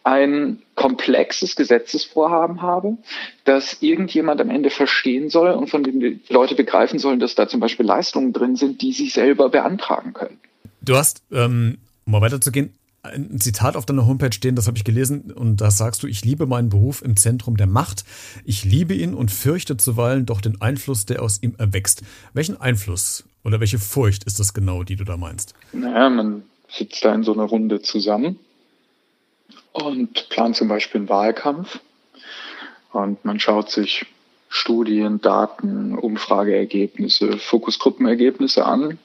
ein 0.03 0.61
komplexes 0.75 1.55
Gesetzesvorhaben 1.55 2.61
habe, 2.61 2.97
das 3.43 3.81
irgendjemand 3.81 4.39
am 4.39 4.49
Ende 4.49 4.69
verstehen 4.69 5.29
soll 5.29 5.51
und 5.51 5.69
von 5.69 5.83
dem 5.83 5.99
die 5.99 6.21
Leute 6.29 6.55
begreifen 6.55 6.99
sollen, 6.99 7.19
dass 7.19 7.35
da 7.35 7.47
zum 7.47 7.59
Beispiel 7.59 7.85
Leistungen 7.85 8.31
drin 8.31 8.55
sind, 8.55 8.81
die 8.81 8.93
sie 8.93 9.09
selber 9.09 9.49
beantragen 9.49 10.13
können. 10.13 10.39
Du 10.87 10.95
hast, 10.95 11.21
ähm, 11.33 11.79
um 12.05 12.13
mal 12.13 12.21
weiterzugehen, 12.21 12.73
ein 13.03 13.41
Zitat 13.41 13.75
auf 13.75 13.85
deiner 13.85 14.07
Homepage 14.07 14.31
stehen, 14.31 14.55
das 14.55 14.67
habe 14.67 14.77
ich 14.77 14.85
gelesen, 14.85 15.31
und 15.33 15.57
da 15.57 15.69
sagst 15.69 16.01
du, 16.01 16.07
ich 16.07 16.23
liebe 16.23 16.45
meinen 16.45 16.69
Beruf 16.69 17.01
im 17.01 17.17
Zentrum 17.17 17.57
der 17.57 17.67
Macht. 17.67 18.05
Ich 18.45 18.63
liebe 18.63 18.93
ihn 18.93 19.13
und 19.13 19.29
fürchte 19.29 19.75
zuweilen 19.75 20.25
doch 20.25 20.39
den 20.39 20.61
Einfluss, 20.61 21.05
der 21.05 21.21
aus 21.21 21.43
ihm 21.43 21.55
erwächst. 21.57 22.03
Welchen 22.33 22.59
Einfluss 22.59 23.25
oder 23.43 23.59
welche 23.59 23.79
Furcht 23.79 24.23
ist 24.23 24.39
das 24.39 24.53
genau, 24.53 24.83
die 24.83 24.95
du 24.95 25.03
da 25.03 25.17
meinst? 25.17 25.53
Naja, 25.73 26.09
man 26.09 26.43
sitzt 26.69 27.03
da 27.03 27.13
in 27.13 27.23
so 27.23 27.33
einer 27.33 27.43
Runde 27.43 27.81
zusammen 27.81 28.39
und 29.73 30.29
plant 30.29 30.55
zum 30.55 30.69
Beispiel 30.69 31.01
einen 31.01 31.09
Wahlkampf 31.09 31.79
und 32.93 33.23
man 33.25 33.41
schaut 33.41 33.69
sich 33.69 34.05
Studien, 34.49 35.19
Daten, 35.21 35.97
Umfrageergebnisse, 35.97 37.37
Fokusgruppenergebnisse 37.37 38.65
an 38.65 38.97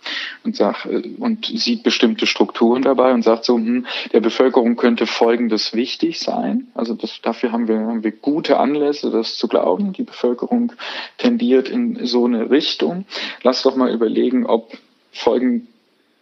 und, 0.44 0.56
sagt, 0.56 0.86
und 0.86 1.46
sieht 1.46 1.82
bestimmte 1.82 2.26
Strukturen 2.26 2.82
dabei 2.82 3.12
und 3.12 3.22
sagt 3.22 3.44
so, 3.44 3.56
hm, 3.56 3.86
der 4.12 4.20
Bevölkerung 4.20 4.76
könnte 4.76 5.06
Folgendes 5.06 5.74
wichtig 5.74 6.20
sein. 6.20 6.68
Also 6.74 6.94
das, 6.94 7.20
dafür 7.22 7.52
haben 7.52 7.66
wir, 7.68 7.80
haben 7.80 8.04
wir 8.04 8.12
gute 8.12 8.58
Anlässe, 8.58 9.10
das 9.10 9.36
zu 9.36 9.48
glauben. 9.48 9.92
Die 9.92 10.04
Bevölkerung 10.04 10.72
tendiert 11.18 11.68
in 11.68 12.06
so 12.06 12.24
eine 12.26 12.50
Richtung. 12.50 13.04
Lass 13.42 13.62
doch 13.62 13.74
mal 13.74 13.92
überlegen, 13.92 14.46
ob 14.46 14.78
folgend 15.12 15.66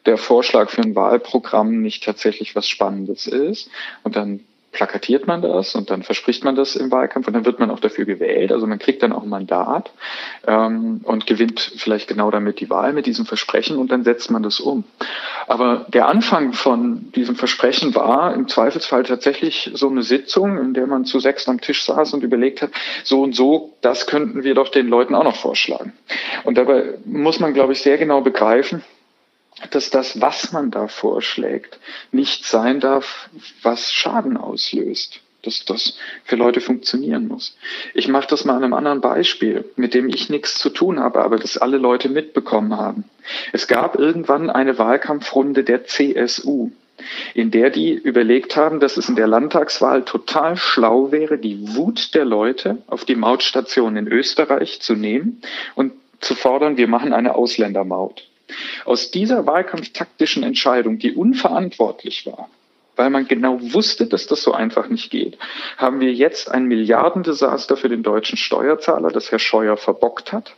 der 0.07 0.17
Vorschlag 0.17 0.71
für 0.71 0.83
ein 0.83 0.95
Wahlprogramm 0.95 1.83
nicht 1.83 2.05
tatsächlich 2.05 2.57
was 2.57 2.69
Spannendes 2.69 3.27
ist. 3.27 3.71
Und 4.03 4.17
dann 4.17 4.41
plakatiert 4.73 5.27
man 5.27 5.43
das 5.43 5.75
und 5.75 5.91
dann 5.91 6.03
verspricht 6.03 6.45
man 6.45 6.55
das 6.55 6.77
im 6.77 6.91
Wahlkampf 6.91 7.27
und 7.27 7.35
dann 7.35 7.45
wird 7.45 7.59
man 7.59 7.71
auch 7.71 7.81
dafür 7.81 8.05
gewählt. 8.05 8.53
Also 8.53 8.67
man 8.67 8.79
kriegt 8.79 9.03
dann 9.03 9.13
auch 9.13 9.25
ein 9.25 9.29
Mandat 9.29 9.91
ähm, 10.47 11.01
und 11.03 11.27
gewinnt 11.27 11.61
vielleicht 11.77 12.09
genau 12.09 12.31
damit 12.31 12.61
die 12.61 12.71
Wahl 12.71 12.93
mit 12.93 13.07
diesem 13.07 13.27
Versprechen 13.27 13.79
und 13.79 13.91
dann 13.91 14.05
setzt 14.05 14.31
man 14.31 14.43
das 14.43 14.61
um. 14.61 14.85
Aber 15.49 15.87
der 15.89 16.07
Anfang 16.07 16.53
von 16.53 17.11
diesem 17.13 17.35
Versprechen 17.35 17.95
war 17.95 18.33
im 18.35 18.47
Zweifelsfall 18.47 19.03
tatsächlich 19.03 19.71
so 19.75 19.89
eine 19.89 20.03
Sitzung, 20.03 20.59
in 20.59 20.75
der 20.75 20.87
man 20.87 21.05
zu 21.05 21.19
sechs 21.19 21.49
am 21.49 21.61
Tisch 21.61 21.85
saß 21.85 22.15
und 22.15 22.23
überlegt 22.23 22.63
hat, 22.63 22.71
so 23.03 23.23
und 23.23 23.35
so, 23.35 23.77
das 23.81 24.07
könnten 24.07 24.45
wir 24.45 24.55
doch 24.55 24.69
den 24.69 24.89
Leuten 24.89 25.15
auch 25.15 25.25
noch 25.25 25.37
vorschlagen. 25.37 25.93
Und 26.45 26.57
dabei 26.59 26.95
muss 27.05 27.41
man, 27.41 27.55
glaube 27.55 27.73
ich, 27.73 27.83
sehr 27.83 27.99
genau 27.99 28.21
begreifen, 28.21 28.85
dass 29.71 29.91
das, 29.91 30.21
was 30.21 30.53
man 30.53 30.71
da 30.71 30.89
vorschlägt, 30.89 31.79
nicht 32.13 32.45
sein 32.45 32.81
darf, 32.81 33.29
was 33.63 33.93
Schaden 33.93 34.37
auslöst. 34.37 35.21
Dass 35.43 35.65
das 35.65 35.97
für 36.25 36.37
Leute 36.37 36.61
funktionieren 36.61 37.27
muss. 37.27 37.57
Ich 37.95 38.09
mache 38.09 38.27
das 38.29 38.45
mal 38.45 38.57
an 38.57 38.65
einem 38.65 38.75
anderen 38.75 39.01
Beispiel, 39.01 39.65
mit 39.75 39.95
dem 39.95 40.11
ich 40.11 40.29
nichts 40.29 40.59
zu 40.59 40.69
tun 40.69 41.01
habe, 41.01 41.23
aber 41.23 41.39
das 41.39 41.57
alle 41.57 41.79
Leute 41.79 42.11
mitbekommen 42.11 42.77
haben. 42.77 43.05
Es 43.51 43.67
gab 43.67 43.99
irgendwann 43.99 44.51
eine 44.51 44.77
Wahlkampfrunde 44.77 45.65
der 45.65 45.87
CSU, 45.87 46.73
in 47.33 47.51
der 47.51 47.71
die 47.71 47.95
überlegt 47.95 48.55
haben, 48.57 48.81
dass 48.81 48.99
es 48.99 49.09
in 49.09 49.17
der 49.17 49.29
Landtagswahl 49.29 50.05
total 50.05 50.59
schlau 50.59 51.11
wäre, 51.11 51.39
die 51.39 51.75
Wut 51.75 52.15
der 52.15 52.27
Leute 52.27 52.83
auf 52.87 53.07
die 53.07 53.17
Mautstation 53.17 53.97
in 53.97 54.09
Österreich 54.09 54.83
zu 54.83 54.95
nehmen 54.95 55.41
und 55.75 55.93
zu 56.21 56.35
fordern, 56.35 56.77
wir 56.77 56.89
machen 56.89 57.15
eine 57.15 57.35
Ausländermaut. 57.35 58.30
Aus 58.85 59.11
dieser 59.11 59.47
wahlkampftaktischen 59.47 60.43
Entscheidung, 60.43 60.99
die 60.99 61.15
unverantwortlich 61.15 62.27
war, 62.27 62.49
weil 62.97 63.11
man 63.11 63.27
genau 63.27 63.59
wusste, 63.61 64.07
dass 64.07 64.27
das 64.27 64.43
so 64.43 64.53
einfach 64.53 64.89
nicht 64.89 65.11
geht, 65.11 65.39
haben 65.77 66.01
wir 66.01 66.13
jetzt 66.13 66.51
ein 66.51 66.65
Milliardendesaster 66.65 67.77
für 67.77 67.89
den 67.89 68.03
deutschen 68.03 68.37
Steuerzahler, 68.37 69.11
das 69.11 69.31
Herr 69.31 69.39
Scheuer 69.39 69.77
verbockt 69.77 70.33
hat. 70.33 70.55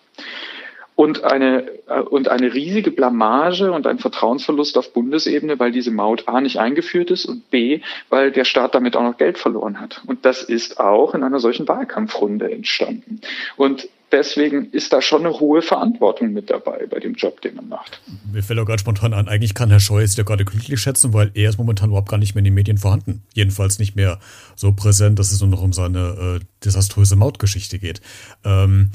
Und 0.94 1.24
eine, 1.24 1.68
äh, 1.88 2.00
und 2.00 2.28
eine 2.28 2.52
riesige 2.52 2.90
Blamage 2.90 3.72
und 3.72 3.86
ein 3.86 3.98
Vertrauensverlust 3.98 4.76
auf 4.76 4.92
Bundesebene, 4.92 5.58
weil 5.58 5.72
diese 5.72 5.90
Maut 5.90 6.28
A 6.28 6.40
nicht 6.40 6.58
eingeführt 6.58 7.10
ist 7.10 7.24
und 7.24 7.50
B, 7.50 7.80
weil 8.08 8.30
der 8.30 8.44
Staat 8.44 8.74
damit 8.74 8.96
auch 8.96 9.02
noch 9.02 9.16
Geld 9.16 9.38
verloren 9.38 9.80
hat. 9.80 10.02
Und 10.06 10.24
das 10.24 10.42
ist 10.42 10.78
auch 10.78 11.14
in 11.14 11.22
einer 11.22 11.40
solchen 11.40 11.66
Wahlkampfrunde 11.66 12.50
entstanden. 12.50 13.20
Und 13.56 13.88
deswegen 14.12 14.70
ist 14.70 14.92
da 14.92 15.02
schon 15.02 15.24
eine 15.26 15.40
hohe 15.40 15.62
Verantwortung 15.62 16.32
mit 16.32 16.50
dabei 16.50 16.86
bei 16.88 17.00
dem 17.00 17.14
Job, 17.14 17.40
den 17.40 17.56
man 17.56 17.68
macht. 17.68 18.00
Mir 18.30 18.42
fällt 18.42 18.58
auch 18.60 18.66
gerade 18.66 18.78
spontan 18.78 19.14
an, 19.14 19.28
eigentlich 19.28 19.54
kann 19.54 19.70
Herr 19.70 19.80
Scheuer 19.80 20.04
es 20.04 20.16
ja 20.16 20.24
gerade 20.24 20.44
glücklich 20.44 20.80
schätzen, 20.80 21.12
weil 21.14 21.30
er 21.34 21.48
ist 21.48 21.58
momentan 21.58 21.88
überhaupt 21.88 22.10
gar 22.10 22.18
nicht 22.18 22.34
mehr 22.34 22.40
in 22.40 22.44
den 22.44 22.54
Medien 22.54 22.78
vorhanden. 22.78 23.22
Jedenfalls 23.34 23.78
nicht 23.78 23.96
mehr 23.96 24.20
so 24.54 24.72
präsent, 24.72 25.18
dass 25.18 25.32
es 25.32 25.40
nur 25.40 25.50
noch 25.50 25.62
um 25.62 25.72
seine 25.72 26.40
äh, 26.40 26.44
desaströse 26.64 27.16
Mautgeschichte 27.16 27.78
geht. 27.78 28.00
Ähm, 28.44 28.90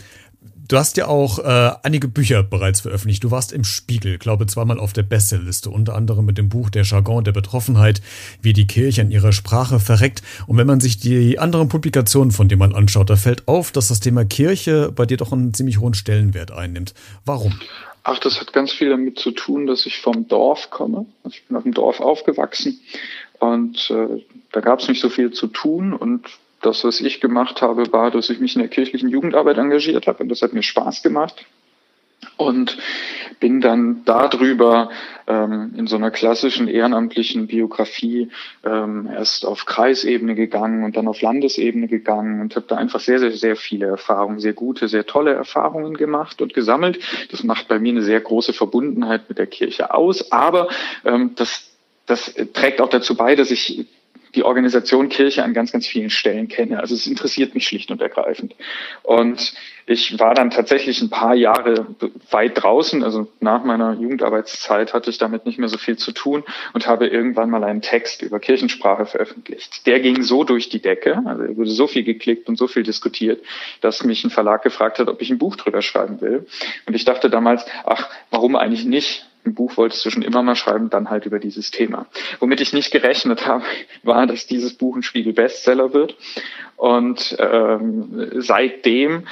Du 0.68 0.76
hast 0.76 0.98
ja 0.98 1.08
auch 1.08 1.40
äh, 1.40 1.72
einige 1.84 2.10
Bücher 2.10 2.44
bereits 2.44 2.82
veröffentlicht. 2.82 3.24
Du 3.24 3.32
warst 3.32 3.54
im 3.54 3.64
Spiegel, 3.64 4.18
glaube 4.18 4.48
zweimal 4.48 4.80
auf 4.80 4.92
der 4.92 5.04
Bestsellliste, 5.04 5.70
unter 5.70 5.96
anderem 5.96 6.26
mit 6.26 6.38
dem 6.38 6.50
Buch 6.50 6.70
Der 6.70 6.84
Jargon 6.84 7.24
der 7.24 7.32
Betroffenheit, 7.32 8.02
wie 8.42 8.52
die 8.52 8.68
Kirche 8.68 9.02
an 9.02 9.12
ihrer 9.12 9.32
Sprache 9.32 9.80
verreckt. 9.80 10.22
Und 10.46 10.58
wenn 10.58 10.68
man 10.68 10.82
sich 10.82 11.00
die 11.00 11.40
anderen 11.40 11.70
Publikationen 11.70 12.32
von 12.32 12.50
dir 12.50 12.58
mal 12.58 12.76
anschaut, 12.76 13.10
da 13.10 13.16
fällt 13.16 13.48
auf, 13.48 13.72
dass 13.72 13.88
das 13.88 14.02
Thema 14.02 14.26
Kirche 14.26 14.92
bei 14.94 15.06
dir 15.06 15.16
doch 15.16 15.32
einen 15.32 15.54
ziemlich 15.54 15.80
hohen 15.80 15.94
Stellenwert 15.94 16.52
einnimmt. 16.52 16.94
Warum? 17.24 17.58
Ach, 18.04 18.20
das 18.20 18.42
hat 18.42 18.52
ganz 18.52 18.74
viel 18.74 18.90
damit 18.90 19.20
zu 19.20 19.32
tun, 19.32 19.68
dass 19.68 19.86
ich 19.86 20.00
vom 20.00 20.28
Dorf 20.28 20.70
komme. 20.70 21.06
Also 21.24 21.38
ich 21.38 21.46
bin 21.46 21.56
auf 21.56 21.64
dem 21.64 21.74
Dorf 21.74 22.02
aufgewachsen 22.02 22.80
und 23.40 23.90
äh, 23.90 24.22
da 24.52 24.60
gab 24.60 24.80
es 24.80 24.88
nicht 24.90 25.02
so 25.02 25.10
viel 25.10 25.32
zu 25.32 25.48
tun 25.48 25.94
und 25.94 26.26
das, 26.62 26.84
was 26.84 27.02
ich 27.02 27.22
gemacht 27.22 27.62
habe, 27.62 27.92
war, 27.92 28.12
dass 28.12 28.30
ich 28.30 28.40
mich 28.40 28.56
in 28.56 28.62
der 28.62 28.70
kirchlichen 28.70 29.10
Jugendarbeit 29.10 29.58
engagiert 29.58 30.08
habe 30.08 30.24
und 30.24 30.30
das 30.30 30.42
hat 30.42 30.54
mir 30.54 30.64
Spaß 30.64 31.04
gemacht. 31.04 31.46
Und 32.36 32.78
bin 33.40 33.62
dann 33.62 34.04
darüber 34.06 34.90
ähm, 35.28 35.74
in 35.78 35.88
so 35.88 35.96
einer 35.96 36.12
klassischen 36.12 36.68
ehrenamtlichen 36.68 37.48
Biografie 37.48 38.30
ähm, 38.64 39.08
erst 39.12 39.46
auf 39.46 39.66
Kreisebene 39.66 40.34
gegangen 40.34 40.84
und 40.84 40.98
dann 40.98 41.08
auf 41.08 41.22
Landesebene 41.22 41.88
gegangen 41.88 42.42
und 42.42 42.56
habe 42.56 42.66
da 42.68 42.76
einfach 42.76 43.00
sehr, 43.00 43.20
sehr, 43.20 43.32
sehr 43.32 43.56
viele 43.56 43.88
Erfahrungen, 43.88 44.40
sehr 44.40 44.54
gute, 44.54 44.88
sehr 44.88 45.06
tolle 45.06 45.34
Erfahrungen 45.34 45.96
gemacht 45.96 46.42
und 46.42 46.54
gesammelt. 46.54 47.00
Das 47.32 47.44
macht 47.44 47.68
bei 47.68 47.80
mir 47.80 47.92
eine 47.92 48.04
sehr 48.04 48.22
große 48.22 48.54
Verbundenheit 48.54 49.30
mit 49.30 49.38
der 49.38 49.48
Kirche 49.48 49.94
aus, 49.94 50.32
aber 50.32 50.70
ähm, 51.06 51.32
das, 51.36 51.72
das 52.08 52.34
trägt 52.54 52.82
auch 52.82 52.90
dazu 52.90 53.16
bei, 53.16 53.36
dass 53.36 53.52
ich 53.52 53.86
die 54.36 54.44
Organisation 54.44 55.10
Kirche 55.10 55.44
an 55.44 55.54
ganz, 55.54 55.72
ganz 55.72 55.88
vielen 55.88 56.10
Stellen 56.10 56.48
kenne. 56.48 56.80
Also 56.80 56.96
es 56.96 57.08
interessiert 57.08 57.54
mich 57.54 57.68
schlicht 57.68 57.92
und 57.92 58.02
ergreifend. 58.02 58.56
Und 59.04 59.54
ich 59.90 60.20
war 60.20 60.34
dann 60.34 60.50
tatsächlich 60.50 61.02
ein 61.02 61.10
paar 61.10 61.34
Jahre 61.34 61.88
weit 62.30 62.62
draußen. 62.62 63.04
Also 63.04 63.30
nach 63.40 63.64
meiner 63.64 63.94
Jugendarbeitszeit 63.94 64.94
hatte 64.94 65.10
ich 65.10 65.18
damit 65.18 65.46
nicht 65.46 65.60
mehr 65.60 65.70
so 65.70 65.78
viel 65.78 65.98
zu 65.98 66.12
tun 66.12 66.44
und 66.74 66.88
habe 66.88 67.08
irgendwann 67.08 67.50
mal 67.50 67.64
einen 67.64 67.82
Text 67.82 68.22
über 68.22 68.42
Kirchensprache 68.42 69.06
veröffentlicht. 69.06 69.88
Der 69.88 70.02
ging 70.02 70.24
so 70.24 70.44
durch 70.44 70.68
die 70.68 70.82
Decke, 70.82 71.22
also 71.26 71.44
er 71.44 71.56
wurde 71.56 71.70
so 71.70 71.88
viel 71.88 72.04
geklickt 72.04 72.50
und 72.50 72.58
so 72.58 72.68
viel 72.68 72.84
diskutiert, 72.84 73.42
dass 73.80 74.04
mich 74.04 74.26
ein 74.26 74.30
Verlag 74.30 74.62
gefragt 74.62 75.00
hat, 75.00 75.08
ob 75.08 75.22
ich 75.22 75.30
ein 75.30 75.38
Buch 75.38 75.56
drüber 75.56 75.82
schreiben 75.82 76.20
will. 76.20 76.46
Und 76.86 76.94
ich 76.94 77.06
dachte 77.06 77.30
damals, 77.30 77.66
ach, 77.86 78.10
warum 78.30 78.58
eigentlich 78.58 78.84
nicht? 78.84 79.27
Ein 79.48 79.56
Buch 79.56 79.78
wolltest 79.78 80.06
du 80.06 80.10
schon 80.10 80.22
immer 80.22 80.44
mal 80.44 80.56
schreiben, 80.56 80.90
dann 80.90 81.10
halt 81.10 81.26
über 81.26 81.40
dieses 81.40 81.72
Thema. 81.72 82.08
Womit 82.40 82.62
ich 82.62 82.74
nicht 82.74 82.92
gerechnet 82.92 83.48
habe, 83.48 83.64
war, 84.04 84.28
dass 84.28 84.48
dieses 84.48 84.74
Buch 84.74 84.96
ein 84.96 85.04
Spiegel-Bestseller 85.04 85.94
wird. 85.94 86.16
Und 86.78 87.36
ähm, 87.40 88.30
seitdem 88.36 89.24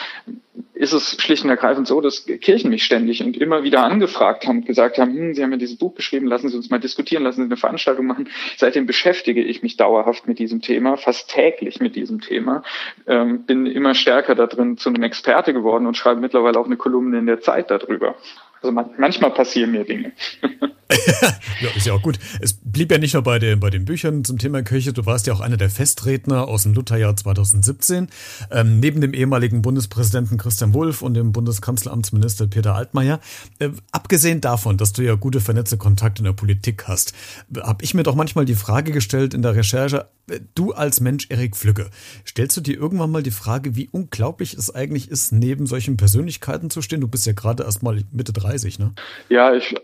ist 0.73 0.93
es 0.93 1.21
schlicht 1.21 1.43
und 1.43 1.51
ergreifend 1.51 1.87
so, 1.87 2.01
dass 2.01 2.25
Kirchen 2.25 2.71
mich 2.71 2.83
ständig 2.83 3.21
und 3.21 3.37
immer 3.37 3.63
wieder 3.63 3.83
angefragt 3.83 4.47
haben 4.47 4.59
und 4.59 4.65
gesagt 4.65 4.97
haben, 4.97 5.13
hm, 5.13 5.33
Sie 5.35 5.43
haben 5.43 5.51
ja 5.51 5.57
dieses 5.57 5.77
Buch 5.77 5.93
geschrieben, 5.93 6.25
lassen 6.25 6.49
Sie 6.49 6.57
uns 6.57 6.71
mal 6.71 6.79
diskutieren, 6.79 7.23
lassen 7.23 7.41
Sie 7.41 7.45
eine 7.45 7.57
Veranstaltung 7.57 8.07
machen. 8.07 8.29
Seitdem 8.57 8.87
beschäftige 8.87 9.43
ich 9.43 9.61
mich 9.61 9.77
dauerhaft 9.77 10.27
mit 10.27 10.39
diesem 10.39 10.61
Thema, 10.61 10.97
fast 10.97 11.29
täglich 11.29 11.79
mit 11.79 11.95
diesem 11.95 12.19
Thema, 12.19 12.63
ähm, 13.05 13.43
bin 13.43 13.67
immer 13.67 13.93
stärker 13.93 14.33
da 14.33 14.47
drin 14.47 14.77
zu 14.77 14.89
einem 14.89 15.03
Experte 15.03 15.53
geworden 15.53 15.85
und 15.85 15.97
schreibe 15.97 16.21
mittlerweile 16.21 16.59
auch 16.59 16.65
eine 16.65 16.77
Kolumne 16.77 17.19
in 17.19 17.27
der 17.27 17.41
Zeit 17.41 17.69
darüber. 17.69 18.15
Also 18.61 18.71
man, 18.71 18.89
manchmal 18.97 19.31
passieren 19.31 19.71
mir 19.71 19.83
Dinge. 19.83 20.13
ja, 21.61 21.69
ist 21.75 21.87
ja 21.87 21.93
auch 21.93 22.01
gut. 22.01 22.19
Es 22.39 22.53
blieb 22.53 22.91
ja 22.91 22.97
nicht 22.97 23.13
nur 23.13 23.23
bei 23.23 23.39
den, 23.39 23.59
bei 23.59 23.69
den 23.69 23.85
Büchern 23.85 24.23
zum 24.23 24.37
Thema 24.37 24.61
Kirche, 24.61 24.93
du 24.93 25.05
warst 25.05 25.25
ja 25.27 25.33
auch 25.33 25.39
einer 25.39 25.57
der 25.57 25.69
Festredner 25.69 26.47
aus 26.47 26.63
dem 26.63 26.73
Lutherjahr 26.73 27.15
2017. 27.43 28.07
Ähm, 28.51 28.79
neben 28.79 29.01
dem 29.01 29.13
ehemaligen 29.13 29.61
Bundespräsidenten 29.61 30.37
Christian 30.37 30.73
Wulff 30.73 31.01
und 31.01 31.13
dem 31.13 31.31
Bundeskanzleramtsminister 31.31 32.47
Peter 32.47 32.75
Altmaier. 32.75 33.19
Äh, 33.59 33.69
abgesehen 33.91 34.41
davon, 34.41 34.77
dass 34.77 34.93
du 34.93 35.03
ja 35.03 35.15
gute 35.15 35.39
vernetzte 35.39 35.77
Kontakte 35.77 36.19
in 36.19 36.25
der 36.25 36.33
Politik 36.33 36.87
hast, 36.87 37.13
habe 37.61 37.83
ich 37.83 37.93
mir 37.93 38.03
doch 38.03 38.15
manchmal 38.15 38.45
die 38.45 38.55
Frage 38.55 38.91
gestellt 38.91 39.33
in 39.33 39.41
der 39.41 39.55
Recherche, 39.55 40.07
äh, 40.29 40.39
du 40.55 40.71
als 40.71 41.01
Mensch 41.01 41.27
Erik 41.29 41.55
Flügge, 41.55 41.89
stellst 42.27 42.57
du 42.57 42.61
dir 42.61 42.77
irgendwann 42.77 43.11
mal 43.11 43.23
die 43.23 43.31
Frage, 43.31 43.75
wie 43.75 43.89
unglaublich 43.91 44.53
es 44.53 44.73
eigentlich 44.73 45.09
ist, 45.09 45.31
neben 45.31 45.67
solchen 45.67 45.97
Persönlichkeiten 45.97 46.69
zu 46.69 46.81
stehen? 46.81 47.01
Du 47.01 47.07
bist 47.07 47.25
ja 47.25 47.33
gerade 47.33 47.63
erst 47.63 47.83
mal 47.83 48.01
Mitte 48.11 48.33
30, 48.33 48.79
ne? 48.79 48.93
Ja, 49.29 49.53
ich, 49.53 49.75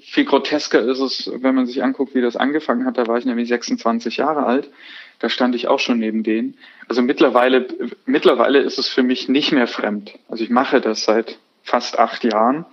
viel 0.00 0.24
grotesker 0.24 0.80
ist 0.80 1.00
es, 1.00 1.30
wenn 1.40 1.54
man 1.54 1.66
sich 1.66 1.82
anguckt, 1.82 2.14
wie 2.14 2.20
das 2.20 2.36
angefangen 2.36 2.86
hat. 2.86 2.98
Da 2.98 3.06
war 3.06 3.18
ich 3.18 3.24
nämlich 3.24 3.48
26 3.48 4.16
Jahre 4.16 4.46
alt. 4.46 4.70
Da 5.18 5.28
stand 5.28 5.54
ich 5.54 5.68
auch 5.68 5.80
schon 5.80 5.98
neben 5.98 6.22
denen. 6.22 6.56
Also 6.86 7.02
mittlerweile, 7.02 7.66
mittlerweile 8.06 8.60
ist 8.60 8.78
es 8.78 8.88
für 8.88 9.02
mich 9.02 9.28
nicht 9.28 9.52
mehr 9.52 9.66
fremd. 9.66 10.12
Also 10.28 10.44
ich 10.44 10.50
mache 10.50 10.80
das 10.80 11.04
seit 11.04 11.38
fast 11.62 11.98
acht 11.98 12.24
Jahren. 12.24 12.66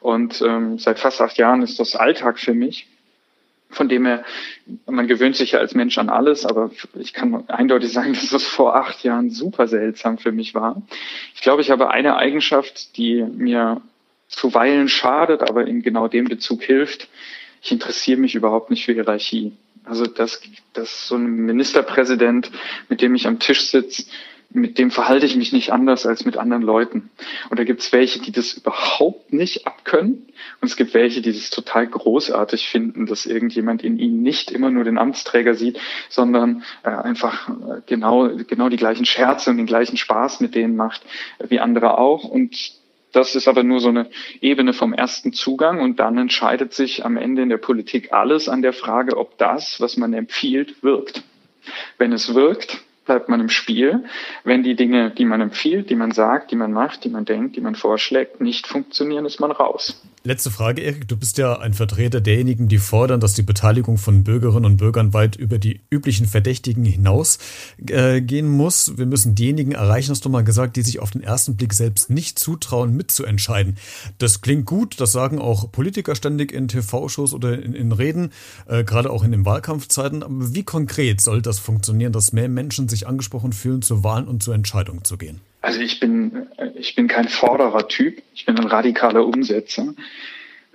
Und 0.00 0.42
ähm, 0.42 0.78
seit 0.78 0.98
fast 0.98 1.20
acht 1.20 1.38
Jahren 1.38 1.62
ist 1.62 1.78
das 1.78 1.96
Alltag 1.96 2.38
für 2.38 2.54
mich. 2.54 2.86
Von 3.70 3.88
dem 3.88 4.06
her, 4.06 4.24
man 4.86 5.08
gewöhnt 5.08 5.36
sich 5.36 5.52
ja 5.52 5.58
als 5.58 5.74
Mensch 5.74 5.98
an 5.98 6.08
alles, 6.08 6.46
aber 6.46 6.70
ich 6.94 7.12
kann 7.12 7.48
eindeutig 7.48 7.92
sagen, 7.92 8.12
dass 8.14 8.30
das 8.30 8.44
vor 8.44 8.76
acht 8.76 9.02
Jahren 9.02 9.30
super 9.30 9.68
seltsam 9.68 10.18
für 10.18 10.32
mich 10.32 10.54
war. 10.54 10.82
Ich 11.34 11.40
glaube, 11.40 11.62
ich 11.62 11.70
habe 11.70 11.90
eine 11.90 12.16
Eigenschaft, 12.16 12.96
die 12.96 13.22
mir 13.22 13.80
zuweilen 14.28 14.88
schadet, 14.88 15.42
aber 15.42 15.66
in 15.66 15.82
genau 15.82 16.08
dem 16.08 16.26
Bezug 16.26 16.62
hilft. 16.62 17.08
Ich 17.62 17.72
interessiere 17.72 18.20
mich 18.20 18.34
überhaupt 18.34 18.70
nicht 18.70 18.84
für 18.84 18.92
Hierarchie. 18.92 19.52
Also 19.86 20.06
dass, 20.06 20.40
dass 20.72 21.08
so 21.08 21.16
ein 21.16 21.24
Ministerpräsident, 21.24 22.50
mit 22.88 23.00
dem 23.00 23.14
ich 23.14 23.26
am 23.26 23.38
Tisch 23.38 23.66
sitze, 23.66 24.04
mit 24.50 24.78
dem 24.78 24.90
verhalte 24.90 25.26
ich 25.26 25.36
mich 25.36 25.52
nicht 25.52 25.72
anders 25.72 26.06
als 26.06 26.24
mit 26.24 26.36
anderen 26.36 26.62
Leuten. 26.62 27.10
Und 27.50 27.58
da 27.58 27.64
gibt 27.64 27.80
es 27.80 27.92
welche, 27.92 28.20
die 28.20 28.32
das 28.32 28.54
überhaupt 28.54 29.32
nicht 29.32 29.66
abkönnen. 29.66 30.28
Und 30.60 30.68
es 30.68 30.76
gibt 30.76 30.94
welche, 30.94 31.20
die 31.20 31.32
das 31.32 31.50
total 31.50 31.86
großartig 31.86 32.68
finden, 32.68 33.06
dass 33.06 33.26
irgendjemand 33.26 33.82
in 33.82 33.98
ihnen 33.98 34.22
nicht 34.22 34.50
immer 34.50 34.70
nur 34.70 34.84
den 34.84 34.98
Amtsträger 34.98 35.54
sieht, 35.54 35.78
sondern 36.08 36.62
äh, 36.84 36.90
einfach 36.90 37.48
äh, 37.48 37.82
genau, 37.86 38.30
genau 38.46 38.68
die 38.68 38.76
gleichen 38.76 39.04
Scherze 39.04 39.50
und 39.50 39.56
den 39.56 39.66
gleichen 39.66 39.96
Spaß 39.96 40.40
mit 40.40 40.54
denen 40.54 40.76
macht, 40.76 41.02
äh, 41.38 41.50
wie 41.50 41.60
andere 41.60 41.98
auch. 41.98 42.24
Und 42.24 42.72
das 43.16 43.34
ist 43.34 43.48
aber 43.48 43.62
nur 43.62 43.80
so 43.80 43.88
eine 43.88 44.08
Ebene 44.40 44.72
vom 44.72 44.92
ersten 44.92 45.32
Zugang 45.32 45.80
und 45.80 45.98
dann 45.98 46.18
entscheidet 46.18 46.74
sich 46.74 47.04
am 47.04 47.16
Ende 47.16 47.42
in 47.42 47.48
der 47.48 47.56
Politik 47.56 48.12
alles 48.12 48.48
an 48.48 48.62
der 48.62 48.72
Frage, 48.72 49.16
ob 49.16 49.38
das, 49.38 49.80
was 49.80 49.96
man 49.96 50.12
empfiehlt, 50.12 50.82
wirkt. 50.82 51.22
Wenn 51.98 52.12
es 52.12 52.34
wirkt, 52.34 52.84
bleibt 53.06 53.28
man 53.28 53.40
im 53.40 53.48
Spiel. 53.48 54.04
Wenn 54.44 54.62
die 54.62 54.76
Dinge, 54.76 55.10
die 55.10 55.24
man 55.24 55.40
empfiehlt, 55.40 55.88
die 55.88 55.96
man 55.96 56.12
sagt, 56.12 56.50
die 56.50 56.56
man 56.56 56.72
macht, 56.72 57.04
die 57.04 57.08
man 57.08 57.24
denkt, 57.24 57.56
die 57.56 57.60
man 57.60 57.74
vorschlägt, 57.74 58.40
nicht 58.40 58.66
funktionieren, 58.66 59.24
ist 59.24 59.40
man 59.40 59.50
raus. 59.50 60.02
Letzte 60.26 60.50
Frage, 60.50 60.82
Erik. 60.82 61.06
Du 61.06 61.16
bist 61.16 61.38
ja 61.38 61.60
ein 61.60 61.72
Vertreter 61.72 62.20
derjenigen, 62.20 62.66
die 62.66 62.78
fordern, 62.78 63.20
dass 63.20 63.34
die 63.34 63.42
Beteiligung 63.42 63.96
von 63.96 64.24
Bürgerinnen 64.24 64.64
und 64.64 64.76
Bürgern 64.76 65.14
weit 65.14 65.36
über 65.36 65.60
die 65.60 65.82
üblichen 65.88 66.26
Verdächtigen 66.26 66.84
hinaus 66.84 67.38
äh, 67.88 68.20
muss. 68.42 68.98
Wir 68.98 69.06
müssen 69.06 69.36
diejenigen 69.36 69.70
erreichen, 69.70 70.10
hast 70.10 70.24
du 70.24 70.28
mal 70.28 70.42
gesagt, 70.42 70.74
die 70.74 70.82
sich 70.82 70.98
auf 70.98 71.12
den 71.12 71.22
ersten 71.22 71.56
Blick 71.56 71.72
selbst 71.72 72.10
nicht 72.10 72.40
zutrauen, 72.40 72.96
mitzuentscheiden. 72.96 73.76
Das 74.18 74.40
klingt 74.40 74.66
gut, 74.66 75.00
das 75.00 75.12
sagen 75.12 75.38
auch 75.38 75.70
Politiker 75.70 76.16
ständig 76.16 76.50
in 76.50 76.66
TV-Shows 76.66 77.32
oder 77.32 77.62
in, 77.62 77.74
in 77.74 77.92
Reden, 77.92 78.32
äh, 78.66 78.82
gerade 78.82 79.10
auch 79.10 79.22
in 79.22 79.30
den 79.30 79.46
Wahlkampfzeiten. 79.46 80.24
Aber 80.24 80.54
wie 80.54 80.64
konkret 80.64 81.20
soll 81.20 81.40
das 81.40 81.60
funktionieren, 81.60 82.10
dass 82.10 82.32
mehr 82.32 82.48
Menschen 82.48 82.88
sich 82.88 82.95
angesprochen 83.04 83.52
fühlen, 83.52 83.82
zu 83.82 84.04
Wahlen 84.04 84.28
und 84.28 84.42
zu 84.42 84.52
Entscheidungen 84.52 85.04
zu 85.04 85.18
gehen? 85.18 85.40
Also 85.60 85.80
ich 85.80 85.98
bin, 85.98 86.46
ich 86.76 86.94
bin 86.94 87.08
kein 87.08 87.28
Forderer-Typ, 87.28 88.22
ich 88.34 88.46
bin 88.46 88.56
ein 88.56 88.66
radikaler 88.66 89.26
Umsetzer. 89.26 89.94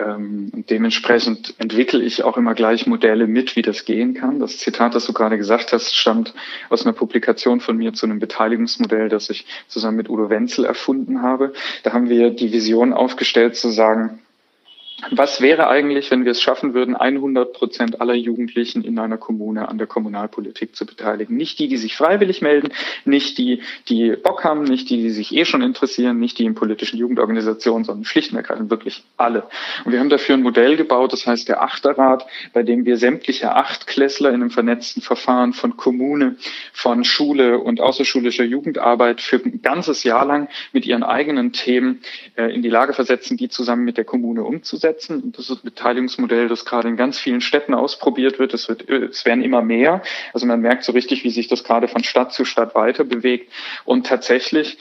Ähm, 0.01 0.51
und 0.53 0.69
dementsprechend 0.69 1.53
entwickle 1.59 2.01
ich 2.01 2.23
auch 2.23 2.37
immer 2.37 2.53
gleich 2.53 2.87
Modelle 2.87 3.27
mit, 3.27 3.55
wie 3.55 3.61
das 3.61 3.85
gehen 3.85 4.13
kann. 4.13 4.39
Das 4.39 4.57
Zitat, 4.57 4.95
das 4.95 5.05
du 5.05 5.13
gerade 5.13 5.37
gesagt 5.37 5.71
hast, 5.73 5.95
stammt 5.95 6.33
aus 6.69 6.85
einer 6.85 6.93
Publikation 6.93 7.59
von 7.59 7.77
mir 7.77 7.93
zu 7.93 8.05
einem 8.05 8.19
Beteiligungsmodell, 8.19 9.09
das 9.09 9.29
ich 9.29 9.45
zusammen 9.67 9.97
mit 9.97 10.09
Udo 10.09 10.29
Wenzel 10.29 10.65
erfunden 10.65 11.21
habe. 11.21 11.53
Da 11.83 11.93
haben 11.93 12.09
wir 12.09 12.31
die 12.31 12.51
Vision 12.51 12.93
aufgestellt 12.93 13.55
zu 13.55 13.69
sagen, 13.69 14.19
was 15.09 15.41
wäre 15.41 15.67
eigentlich, 15.67 16.11
wenn 16.11 16.25
wir 16.25 16.31
es 16.31 16.41
schaffen 16.41 16.73
würden, 16.73 16.95
100 16.95 17.53
Prozent 17.53 18.01
aller 18.01 18.13
Jugendlichen 18.13 18.83
in 18.83 18.99
einer 18.99 19.17
Kommune 19.17 19.67
an 19.67 19.77
der 19.77 19.87
Kommunalpolitik 19.87 20.75
zu 20.75 20.85
beteiligen? 20.85 21.35
Nicht 21.35 21.57
die, 21.59 21.67
die 21.67 21.77
sich 21.77 21.95
freiwillig 21.97 22.41
melden, 22.41 22.71
nicht 23.03 23.37
die, 23.37 23.61
die 23.89 24.15
Bock 24.15 24.43
haben, 24.43 24.63
nicht 24.63 24.89
die, 24.89 24.97
die 24.97 25.09
sich 25.09 25.35
eh 25.35 25.45
schon 25.45 25.63
interessieren, 25.63 26.19
nicht 26.19 26.37
die 26.37 26.45
in 26.45 26.53
politischen 26.53 26.97
Jugendorganisationen, 26.97 27.83
sondern 27.83 28.05
schlicht 28.05 28.31
und 28.31 28.37
ergreifend 28.37 28.69
wirklich 28.69 29.03
alle. 29.17 29.47
Und 29.85 29.91
wir 29.91 29.99
haben 29.99 30.09
dafür 30.09 30.35
ein 30.35 30.43
Modell 30.43 30.77
gebaut, 30.77 31.13
das 31.13 31.25
heißt 31.25 31.49
der 31.49 31.63
Achterrat, 31.63 32.27
bei 32.53 32.61
dem 32.61 32.85
wir 32.85 32.97
sämtliche 32.97 33.55
Achtklässler 33.55 34.29
in 34.29 34.35
einem 34.35 34.51
vernetzten 34.51 35.01
Verfahren 35.01 35.53
von 35.53 35.77
Kommune, 35.77 36.35
von 36.73 37.03
Schule 37.03 37.57
und 37.59 37.81
außerschulischer 37.81 38.43
Jugendarbeit 38.43 39.21
für 39.21 39.37
ein 39.37 39.61
ganzes 39.63 40.03
Jahr 40.03 40.25
lang 40.25 40.47
mit 40.73 40.85
ihren 40.85 41.03
eigenen 41.03 41.53
Themen 41.53 42.01
äh, 42.35 42.53
in 42.53 42.61
die 42.61 42.69
Lage 42.69 42.93
versetzen, 42.93 43.35
die 43.35 43.49
zusammen 43.49 43.83
mit 43.83 43.97
der 43.97 44.05
Kommune 44.05 44.43
umzusetzen 44.43 44.80
umsetzen. 44.81 45.31
Das 45.35 45.49
ist 45.49 45.63
ein 45.63 45.65
Beteiligungsmodell, 45.65 46.47
das 46.47 46.65
gerade 46.65 46.87
in 46.87 46.97
ganz 46.97 47.19
vielen 47.19 47.41
Städten 47.41 47.73
ausprobiert 47.73 48.39
wird. 48.39 48.53
Es, 48.53 48.67
wird. 48.67 48.89
es 48.89 49.25
werden 49.25 49.43
immer 49.43 49.61
mehr. 49.61 50.01
Also 50.33 50.45
man 50.47 50.59
merkt 50.61 50.83
so 50.83 50.91
richtig, 50.91 51.23
wie 51.23 51.29
sich 51.29 51.47
das 51.47 51.63
gerade 51.63 51.87
von 51.87 52.03
Stadt 52.03 52.33
zu 52.33 52.45
Stadt 52.45 52.73
weiter 52.73 53.03
bewegt. 53.03 53.51
Und 53.85 54.07
tatsächlich 54.07 54.77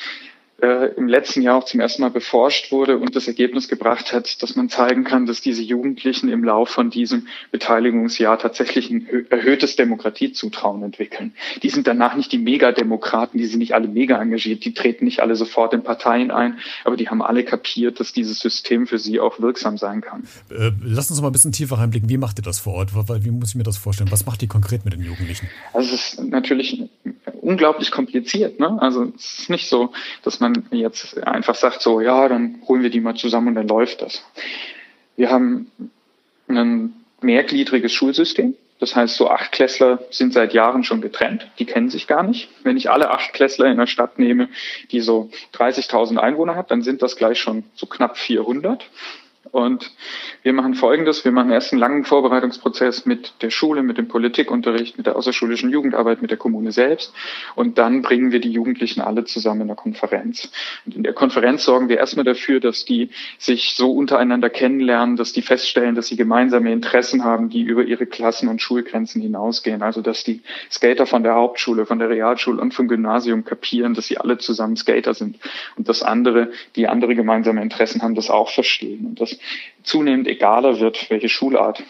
äh, 0.62 0.94
im 0.96 1.09
letzten 1.09 1.42
Jahr 1.42 1.57
auch 1.57 1.64
zum 1.64 1.81
ersten 1.81 2.03
Mal 2.03 2.11
beforscht 2.11 2.73
wurde 2.73 2.99
und 2.99 3.16
das 3.16 3.27
Ergebnis 3.27 3.68
gebracht 3.68 4.12
hat, 4.12 4.42
dass 4.42 4.57
man 4.57 4.68
zeigen 4.68 5.05
kann, 5.05 5.27
dass 5.27 5.40
diese 5.40 5.62
Jugendlichen 5.62 6.29
im 6.29 6.44
Lauf 6.44 6.70
von 6.70 6.90
diesem 6.90 7.27
Beteiligungsjahr 7.51 8.38
tatsächlich 8.38 8.90
ein 8.90 9.09
erhöhtes 9.31 9.77
Demokratiezutrauen 9.77 10.83
entwickeln. 10.83 11.33
Die 11.62 11.70
sind 11.70 11.87
danach 11.87 12.16
nicht 12.16 12.33
die 12.33 12.38
Megademokraten, 12.38 13.38
die 13.38 13.46
sind 13.46 13.59
nicht 13.59 13.75
alle 13.75 13.88
mega 13.88 14.20
engagiert, 14.20 14.64
die 14.64 14.75
treten 14.75 15.05
nicht 15.05 15.20
alle 15.20 15.37
sofort 15.37 15.75
in 15.75 15.83
Parteien 15.83 16.31
ein, 16.31 16.59
aber 16.85 16.96
die 16.96 17.09
haben 17.09 17.23
alle 17.23 17.44
kapiert, 17.44 18.01
dass 18.01 18.12
dieses 18.12 18.40
System 18.40 18.87
für 18.87 18.99
sie 18.99 19.20
auch 19.20 19.40
wirksam 19.40 19.79
sein 19.79 20.01
kann. 20.01 20.25
Äh, 20.51 20.73
lass 20.83 21.11
uns 21.11 21.20
mal 21.20 21.29
ein 21.29 21.33
bisschen 21.33 21.53
tiefer 21.53 21.79
reinblicken. 21.79 22.09
Wie 22.09 22.18
macht 22.18 22.38
ihr 22.38 22.42
das 22.42 22.59
vor 22.59 22.75
Ort? 22.75 22.90
Wie 22.94 23.31
muss 23.31 23.51
ich 23.51 23.55
mir 23.55 23.62
das 23.62 23.77
vorstellen? 23.77 24.11
Was 24.11 24.27
macht 24.27 24.42
ihr 24.42 24.49
konkret 24.49 24.85
mit 24.85 24.94
den 24.94 25.03
Jugendlichen? 25.03 25.49
Also 25.73 25.94
es 25.94 26.14
ist 26.14 26.25
natürlich 26.25 26.83
unglaublich 27.50 27.90
kompliziert. 27.90 28.60
Ne? 28.60 28.78
Also 28.80 29.12
es 29.16 29.40
ist 29.40 29.50
nicht 29.50 29.68
so, 29.68 29.92
dass 30.22 30.38
man 30.38 30.68
jetzt 30.70 31.18
einfach 31.26 31.56
sagt, 31.56 31.82
so 31.82 32.00
ja, 32.00 32.28
dann 32.28 32.62
holen 32.68 32.82
wir 32.82 32.90
die 32.90 33.00
mal 33.00 33.16
zusammen 33.16 33.48
und 33.48 33.54
dann 33.56 33.66
läuft 33.66 34.02
das. 34.02 34.24
Wir 35.16 35.30
haben 35.30 35.70
ein 36.48 36.94
mehrgliedriges 37.20 37.92
Schulsystem. 37.92 38.54
Das 38.78 38.96
heißt, 38.96 39.16
so 39.16 39.28
Achtklässler 39.28 39.98
sind 40.10 40.32
seit 40.32 40.54
Jahren 40.54 40.84
schon 40.84 41.02
getrennt. 41.02 41.50
Die 41.58 41.66
kennen 41.66 41.90
sich 41.90 42.06
gar 42.06 42.22
nicht. 42.22 42.48
Wenn 42.62 42.78
ich 42.78 42.88
alle 42.88 43.10
Achtklässler 43.10 43.66
in 43.66 43.72
einer 43.72 43.86
Stadt 43.86 44.18
nehme, 44.18 44.48
die 44.92 45.00
so 45.00 45.28
30.000 45.54 46.16
Einwohner 46.16 46.54
hat, 46.54 46.70
dann 46.70 46.82
sind 46.82 47.02
das 47.02 47.16
gleich 47.16 47.38
schon 47.38 47.64
so 47.74 47.86
knapp 47.86 48.16
400. 48.16 48.86
Und 49.52 49.90
wir 50.42 50.52
machen 50.52 50.74
Folgendes. 50.74 51.24
Wir 51.24 51.32
machen 51.32 51.50
erst 51.50 51.72
einen 51.72 51.80
langen 51.80 52.04
Vorbereitungsprozess 52.04 53.04
mit 53.04 53.34
der 53.42 53.50
Schule, 53.50 53.82
mit 53.82 53.98
dem 53.98 54.06
Politikunterricht, 54.06 54.96
mit 54.96 55.06
der 55.06 55.16
außerschulischen 55.16 55.70
Jugendarbeit, 55.70 56.22
mit 56.22 56.30
der 56.30 56.38
Kommune 56.38 56.70
selbst. 56.70 57.12
Und 57.56 57.78
dann 57.78 58.02
bringen 58.02 58.30
wir 58.30 58.40
die 58.40 58.52
Jugendlichen 58.52 59.00
alle 59.00 59.24
zusammen 59.24 59.62
in 59.62 59.66
der 59.66 59.76
Konferenz. 59.76 60.52
Und 60.86 60.94
in 60.94 61.02
der 61.02 61.14
Konferenz 61.14 61.64
sorgen 61.64 61.88
wir 61.88 61.98
erstmal 61.98 62.24
dafür, 62.24 62.60
dass 62.60 62.84
die 62.84 63.10
sich 63.38 63.74
so 63.74 63.90
untereinander 63.92 64.50
kennenlernen, 64.50 65.16
dass 65.16 65.32
die 65.32 65.42
feststellen, 65.42 65.96
dass 65.96 66.06
sie 66.06 66.16
gemeinsame 66.16 66.72
Interessen 66.72 67.24
haben, 67.24 67.50
die 67.50 67.62
über 67.62 67.82
ihre 67.82 68.06
Klassen- 68.06 68.48
und 68.48 68.62
Schulgrenzen 68.62 69.20
hinausgehen. 69.20 69.82
Also, 69.82 70.00
dass 70.00 70.22
die 70.22 70.42
Skater 70.70 71.06
von 71.06 71.24
der 71.24 71.34
Hauptschule, 71.34 71.86
von 71.86 71.98
der 71.98 72.08
Realschule 72.08 72.60
und 72.62 72.72
vom 72.72 72.86
Gymnasium 72.86 73.44
kapieren, 73.44 73.94
dass 73.94 74.06
sie 74.06 74.18
alle 74.18 74.38
zusammen 74.38 74.76
Skater 74.76 75.14
sind. 75.14 75.38
Und 75.76 75.88
dass 75.88 76.04
andere, 76.04 76.52
die 76.76 76.86
andere 76.86 77.16
gemeinsame 77.16 77.60
Interessen 77.62 78.02
haben, 78.02 78.14
das 78.14 78.30
auch 78.30 78.50
verstehen. 78.50 79.06
Und 79.06 79.20
das 79.20 79.39
zunehmend 79.83 80.29
egaler 80.29 80.81
wird, 80.81 81.11
welche 81.11 81.29
Schulart 81.29 81.83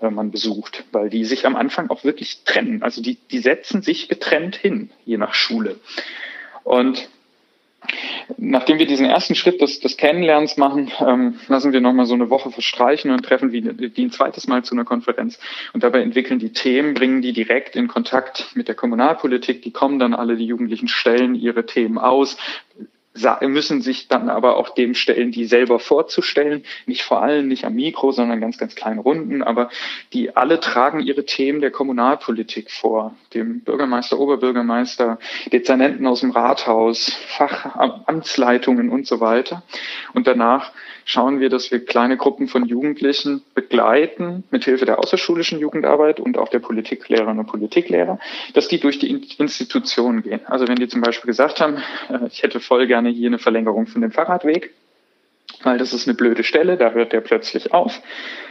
äh, 0.00 0.10
man 0.10 0.30
besucht, 0.30 0.84
weil 0.92 1.10
die 1.10 1.24
sich 1.24 1.46
am 1.46 1.56
Anfang 1.56 1.90
auch 1.90 2.04
wirklich 2.04 2.44
trennen. 2.44 2.82
Also 2.82 3.02
die, 3.02 3.18
die 3.30 3.38
setzen 3.38 3.82
sich 3.82 4.08
getrennt 4.08 4.56
hin, 4.56 4.90
je 5.04 5.18
nach 5.18 5.34
Schule. 5.34 5.78
Und 6.62 7.08
Nachdem 8.36 8.78
wir 8.78 8.86
diesen 8.86 9.06
ersten 9.06 9.34
Schritt 9.34 9.60
des, 9.60 9.80
des 9.80 9.96
Kennenlernens 9.96 10.56
machen, 10.56 10.90
ähm, 11.00 11.38
lassen 11.48 11.72
wir 11.72 11.80
nochmal 11.80 12.06
so 12.06 12.14
eine 12.14 12.30
Woche 12.30 12.50
verstreichen 12.50 13.10
und 13.10 13.24
treffen 13.24 13.50
die, 13.50 13.90
die 13.90 14.04
ein 14.04 14.10
zweites 14.10 14.46
Mal 14.46 14.64
zu 14.64 14.74
einer 14.74 14.84
Konferenz. 14.84 15.38
Und 15.72 15.82
dabei 15.82 16.00
entwickeln 16.00 16.38
die 16.38 16.52
Themen, 16.52 16.94
bringen 16.94 17.20
die 17.20 17.32
direkt 17.32 17.76
in 17.76 17.88
Kontakt 17.88 18.46
mit 18.54 18.68
der 18.68 18.74
Kommunalpolitik. 18.74 19.62
Die 19.62 19.70
kommen 19.70 19.98
dann 19.98 20.14
alle, 20.14 20.36
die 20.36 20.46
Jugendlichen 20.46 20.88
stellen 20.88 21.34
ihre 21.34 21.66
Themen 21.66 21.98
aus, 21.98 22.36
müssen 23.46 23.80
sich 23.80 24.08
dann 24.08 24.28
aber 24.28 24.56
auch 24.56 24.70
dem 24.70 24.94
stellen, 24.94 25.30
die 25.30 25.44
selber 25.44 25.78
vorzustellen. 25.78 26.64
Nicht 26.86 27.02
vor 27.02 27.22
allem, 27.22 27.48
nicht 27.48 27.64
am 27.64 27.74
Mikro, 27.74 28.12
sondern 28.12 28.40
ganz, 28.40 28.58
ganz 28.58 28.74
kleinen 28.74 28.98
Runden. 28.98 29.42
Aber 29.42 29.70
die 30.12 30.36
alle 30.36 30.60
tragen 30.60 31.00
ihre 31.00 31.24
Themen 31.24 31.60
der 31.60 31.70
Kommunalpolitik 31.70 32.70
vor. 32.70 33.14
Dem 33.32 33.60
Bürgermeister, 33.60 34.18
Oberbürgermeister, 34.18 35.18
Dezernenten 35.52 36.06
aus 36.06 36.20
dem 36.20 36.32
Rathaus, 36.32 37.10
Fachamtsleitungen 37.28 38.90
und 38.90 39.06
so 39.06 39.20
weiter. 39.20 39.62
Und 40.12 40.26
danach 40.26 40.72
schauen 41.04 41.40
wir, 41.40 41.50
dass 41.50 41.70
wir 41.70 41.84
kleine 41.84 42.16
Gruppen 42.16 42.48
von 42.48 42.64
Jugendlichen 42.64 43.42
begleiten, 43.54 44.44
mithilfe 44.50 44.84
der 44.84 44.98
außerschulischen 44.98 45.58
Jugendarbeit 45.58 46.20
und 46.20 46.38
auch 46.38 46.48
der 46.48 46.58
Politiklehrerinnen 46.58 47.40
und 47.40 47.46
Politiklehrer, 47.46 48.18
dass 48.54 48.68
die 48.68 48.80
durch 48.80 48.98
die 48.98 49.10
Institutionen 49.10 50.22
gehen. 50.22 50.40
Also 50.46 50.66
wenn 50.68 50.76
die 50.76 50.88
zum 50.88 51.00
Beispiel 51.00 51.28
gesagt 51.28 51.60
haben, 51.60 51.76
äh, 52.08 52.26
ich 52.28 52.42
hätte 52.42 52.60
voll 52.60 52.86
gerne 53.04 53.16
hier 53.16 53.28
eine 53.28 53.38
Verlängerung 53.38 53.86
von 53.86 54.00
dem 54.00 54.10
Fahrradweg, 54.10 54.72
weil 55.62 55.78
das 55.78 55.92
ist 55.92 56.08
eine 56.08 56.16
blöde 56.16 56.42
Stelle, 56.42 56.76
da 56.76 56.92
hört 56.92 57.12
der 57.12 57.20
plötzlich 57.20 57.72
auf, 57.72 58.00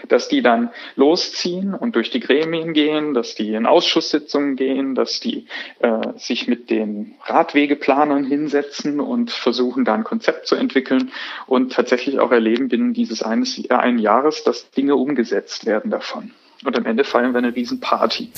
dass 0.08 0.28
die 0.28 0.42
dann 0.42 0.70
losziehen 0.96 1.74
und 1.74 1.96
durch 1.96 2.12
die 2.12 2.20
Gremien 2.20 2.74
gehen, 2.74 3.14
dass 3.14 3.36
die 3.36 3.54
in 3.54 3.66
Ausschusssitzungen 3.66 4.56
gehen, 4.56 4.94
dass 4.94 5.20
die 5.20 5.48
äh, 5.80 6.18
sich 6.18 6.48
mit 6.48 6.70
den 6.70 7.16
Radwegeplanern 7.26 8.26
hinsetzen 8.26 9.00
und 9.00 9.32
versuchen, 9.32 9.86
da 9.86 9.96
ein 9.96 10.04
Konzept 10.04 10.48
zu 10.48 10.56
entwickeln 10.56 11.12
und 11.48 11.74
tatsächlich 11.74 12.20
auch 12.20 12.32
erleben 12.32 12.70
binnen 12.70 12.94
dieses 12.94 13.24
eines 13.24 13.58
äh, 13.58 13.74
einen 13.74 14.00
Jahres, 14.00 14.44
dass 14.44 14.70
Dinge 14.72 14.96
umgesetzt 14.96 15.66
werden 15.66 15.90
davon. 15.90 16.32
Und 16.64 16.78
am 16.78 16.86
Ende 16.86 17.04
feiern 17.04 17.34
wir 17.34 17.40
eine 17.40 17.56
Riesenparty. 17.56 18.32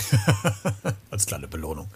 Als 1.11 1.25
kleine 1.25 1.47
Belohnung. 1.47 1.87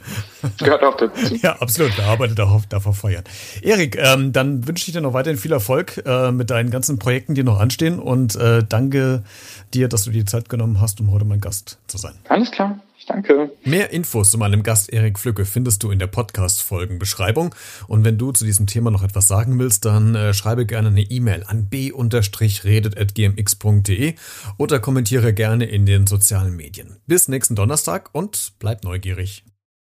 Gehört 0.57 0.83
auch 0.83 0.95
dazu. 0.97 1.35
ja, 1.41 1.55
absolut. 1.59 1.97
Wir 1.97 2.05
arbeiten 2.05 2.35
darauf, 2.35 2.65
davor 2.67 2.93
feiern. 2.93 3.23
Erik, 3.61 3.97
ähm, 3.97 4.31
dann 4.31 4.67
wünsche 4.67 4.87
ich 4.87 4.93
dir 4.93 5.01
noch 5.01 5.13
weiterhin 5.13 5.39
viel 5.39 5.51
Erfolg 5.51 6.01
äh, 6.05 6.31
mit 6.31 6.49
deinen 6.49 6.69
ganzen 6.69 6.99
Projekten, 6.99 7.35
die 7.35 7.43
noch 7.43 7.59
anstehen. 7.59 7.99
Und 7.99 8.35
äh, 8.35 8.63
danke 8.67 9.23
dir, 9.73 9.87
dass 9.87 10.03
du 10.03 10.11
dir 10.11 10.19
die 10.19 10.25
Zeit 10.25 10.49
genommen 10.49 10.79
hast, 10.81 10.99
um 10.99 11.11
heute 11.11 11.25
mein 11.25 11.41
Gast 11.41 11.79
zu 11.87 11.97
sein. 11.97 12.13
Alles 12.27 12.51
klar. 12.51 12.79
Danke. 13.09 13.51
Mehr 13.65 13.91
Infos 13.91 14.29
zu 14.29 14.37
meinem 14.37 14.61
Gast 14.61 14.93
Erik 14.93 15.17
Flücke 15.17 15.43
findest 15.43 15.81
du 15.81 15.89
in 15.89 15.97
der 15.97 16.05
Podcast-Folgenbeschreibung. 16.05 17.55
Und 17.87 18.05
wenn 18.05 18.19
du 18.19 18.31
zu 18.31 18.45
diesem 18.45 18.67
Thema 18.67 18.91
noch 18.91 19.01
etwas 19.01 19.27
sagen 19.27 19.57
willst, 19.57 19.85
dann 19.85 20.13
äh, 20.13 20.35
schreibe 20.35 20.67
gerne 20.67 20.89
eine 20.89 21.01
E-Mail 21.01 21.43
an 21.47 21.69
b-redet.gmx.de 21.69 24.13
oder 24.57 24.79
kommentiere 24.79 25.33
gerne 25.33 25.65
in 25.65 25.87
den 25.87 26.05
sozialen 26.05 26.55
Medien. 26.55 26.97
Bis 27.07 27.27
nächsten 27.27 27.55
Donnerstag 27.55 28.11
und 28.13 28.53
bleib 28.59 28.83
neugierig. 28.83 29.43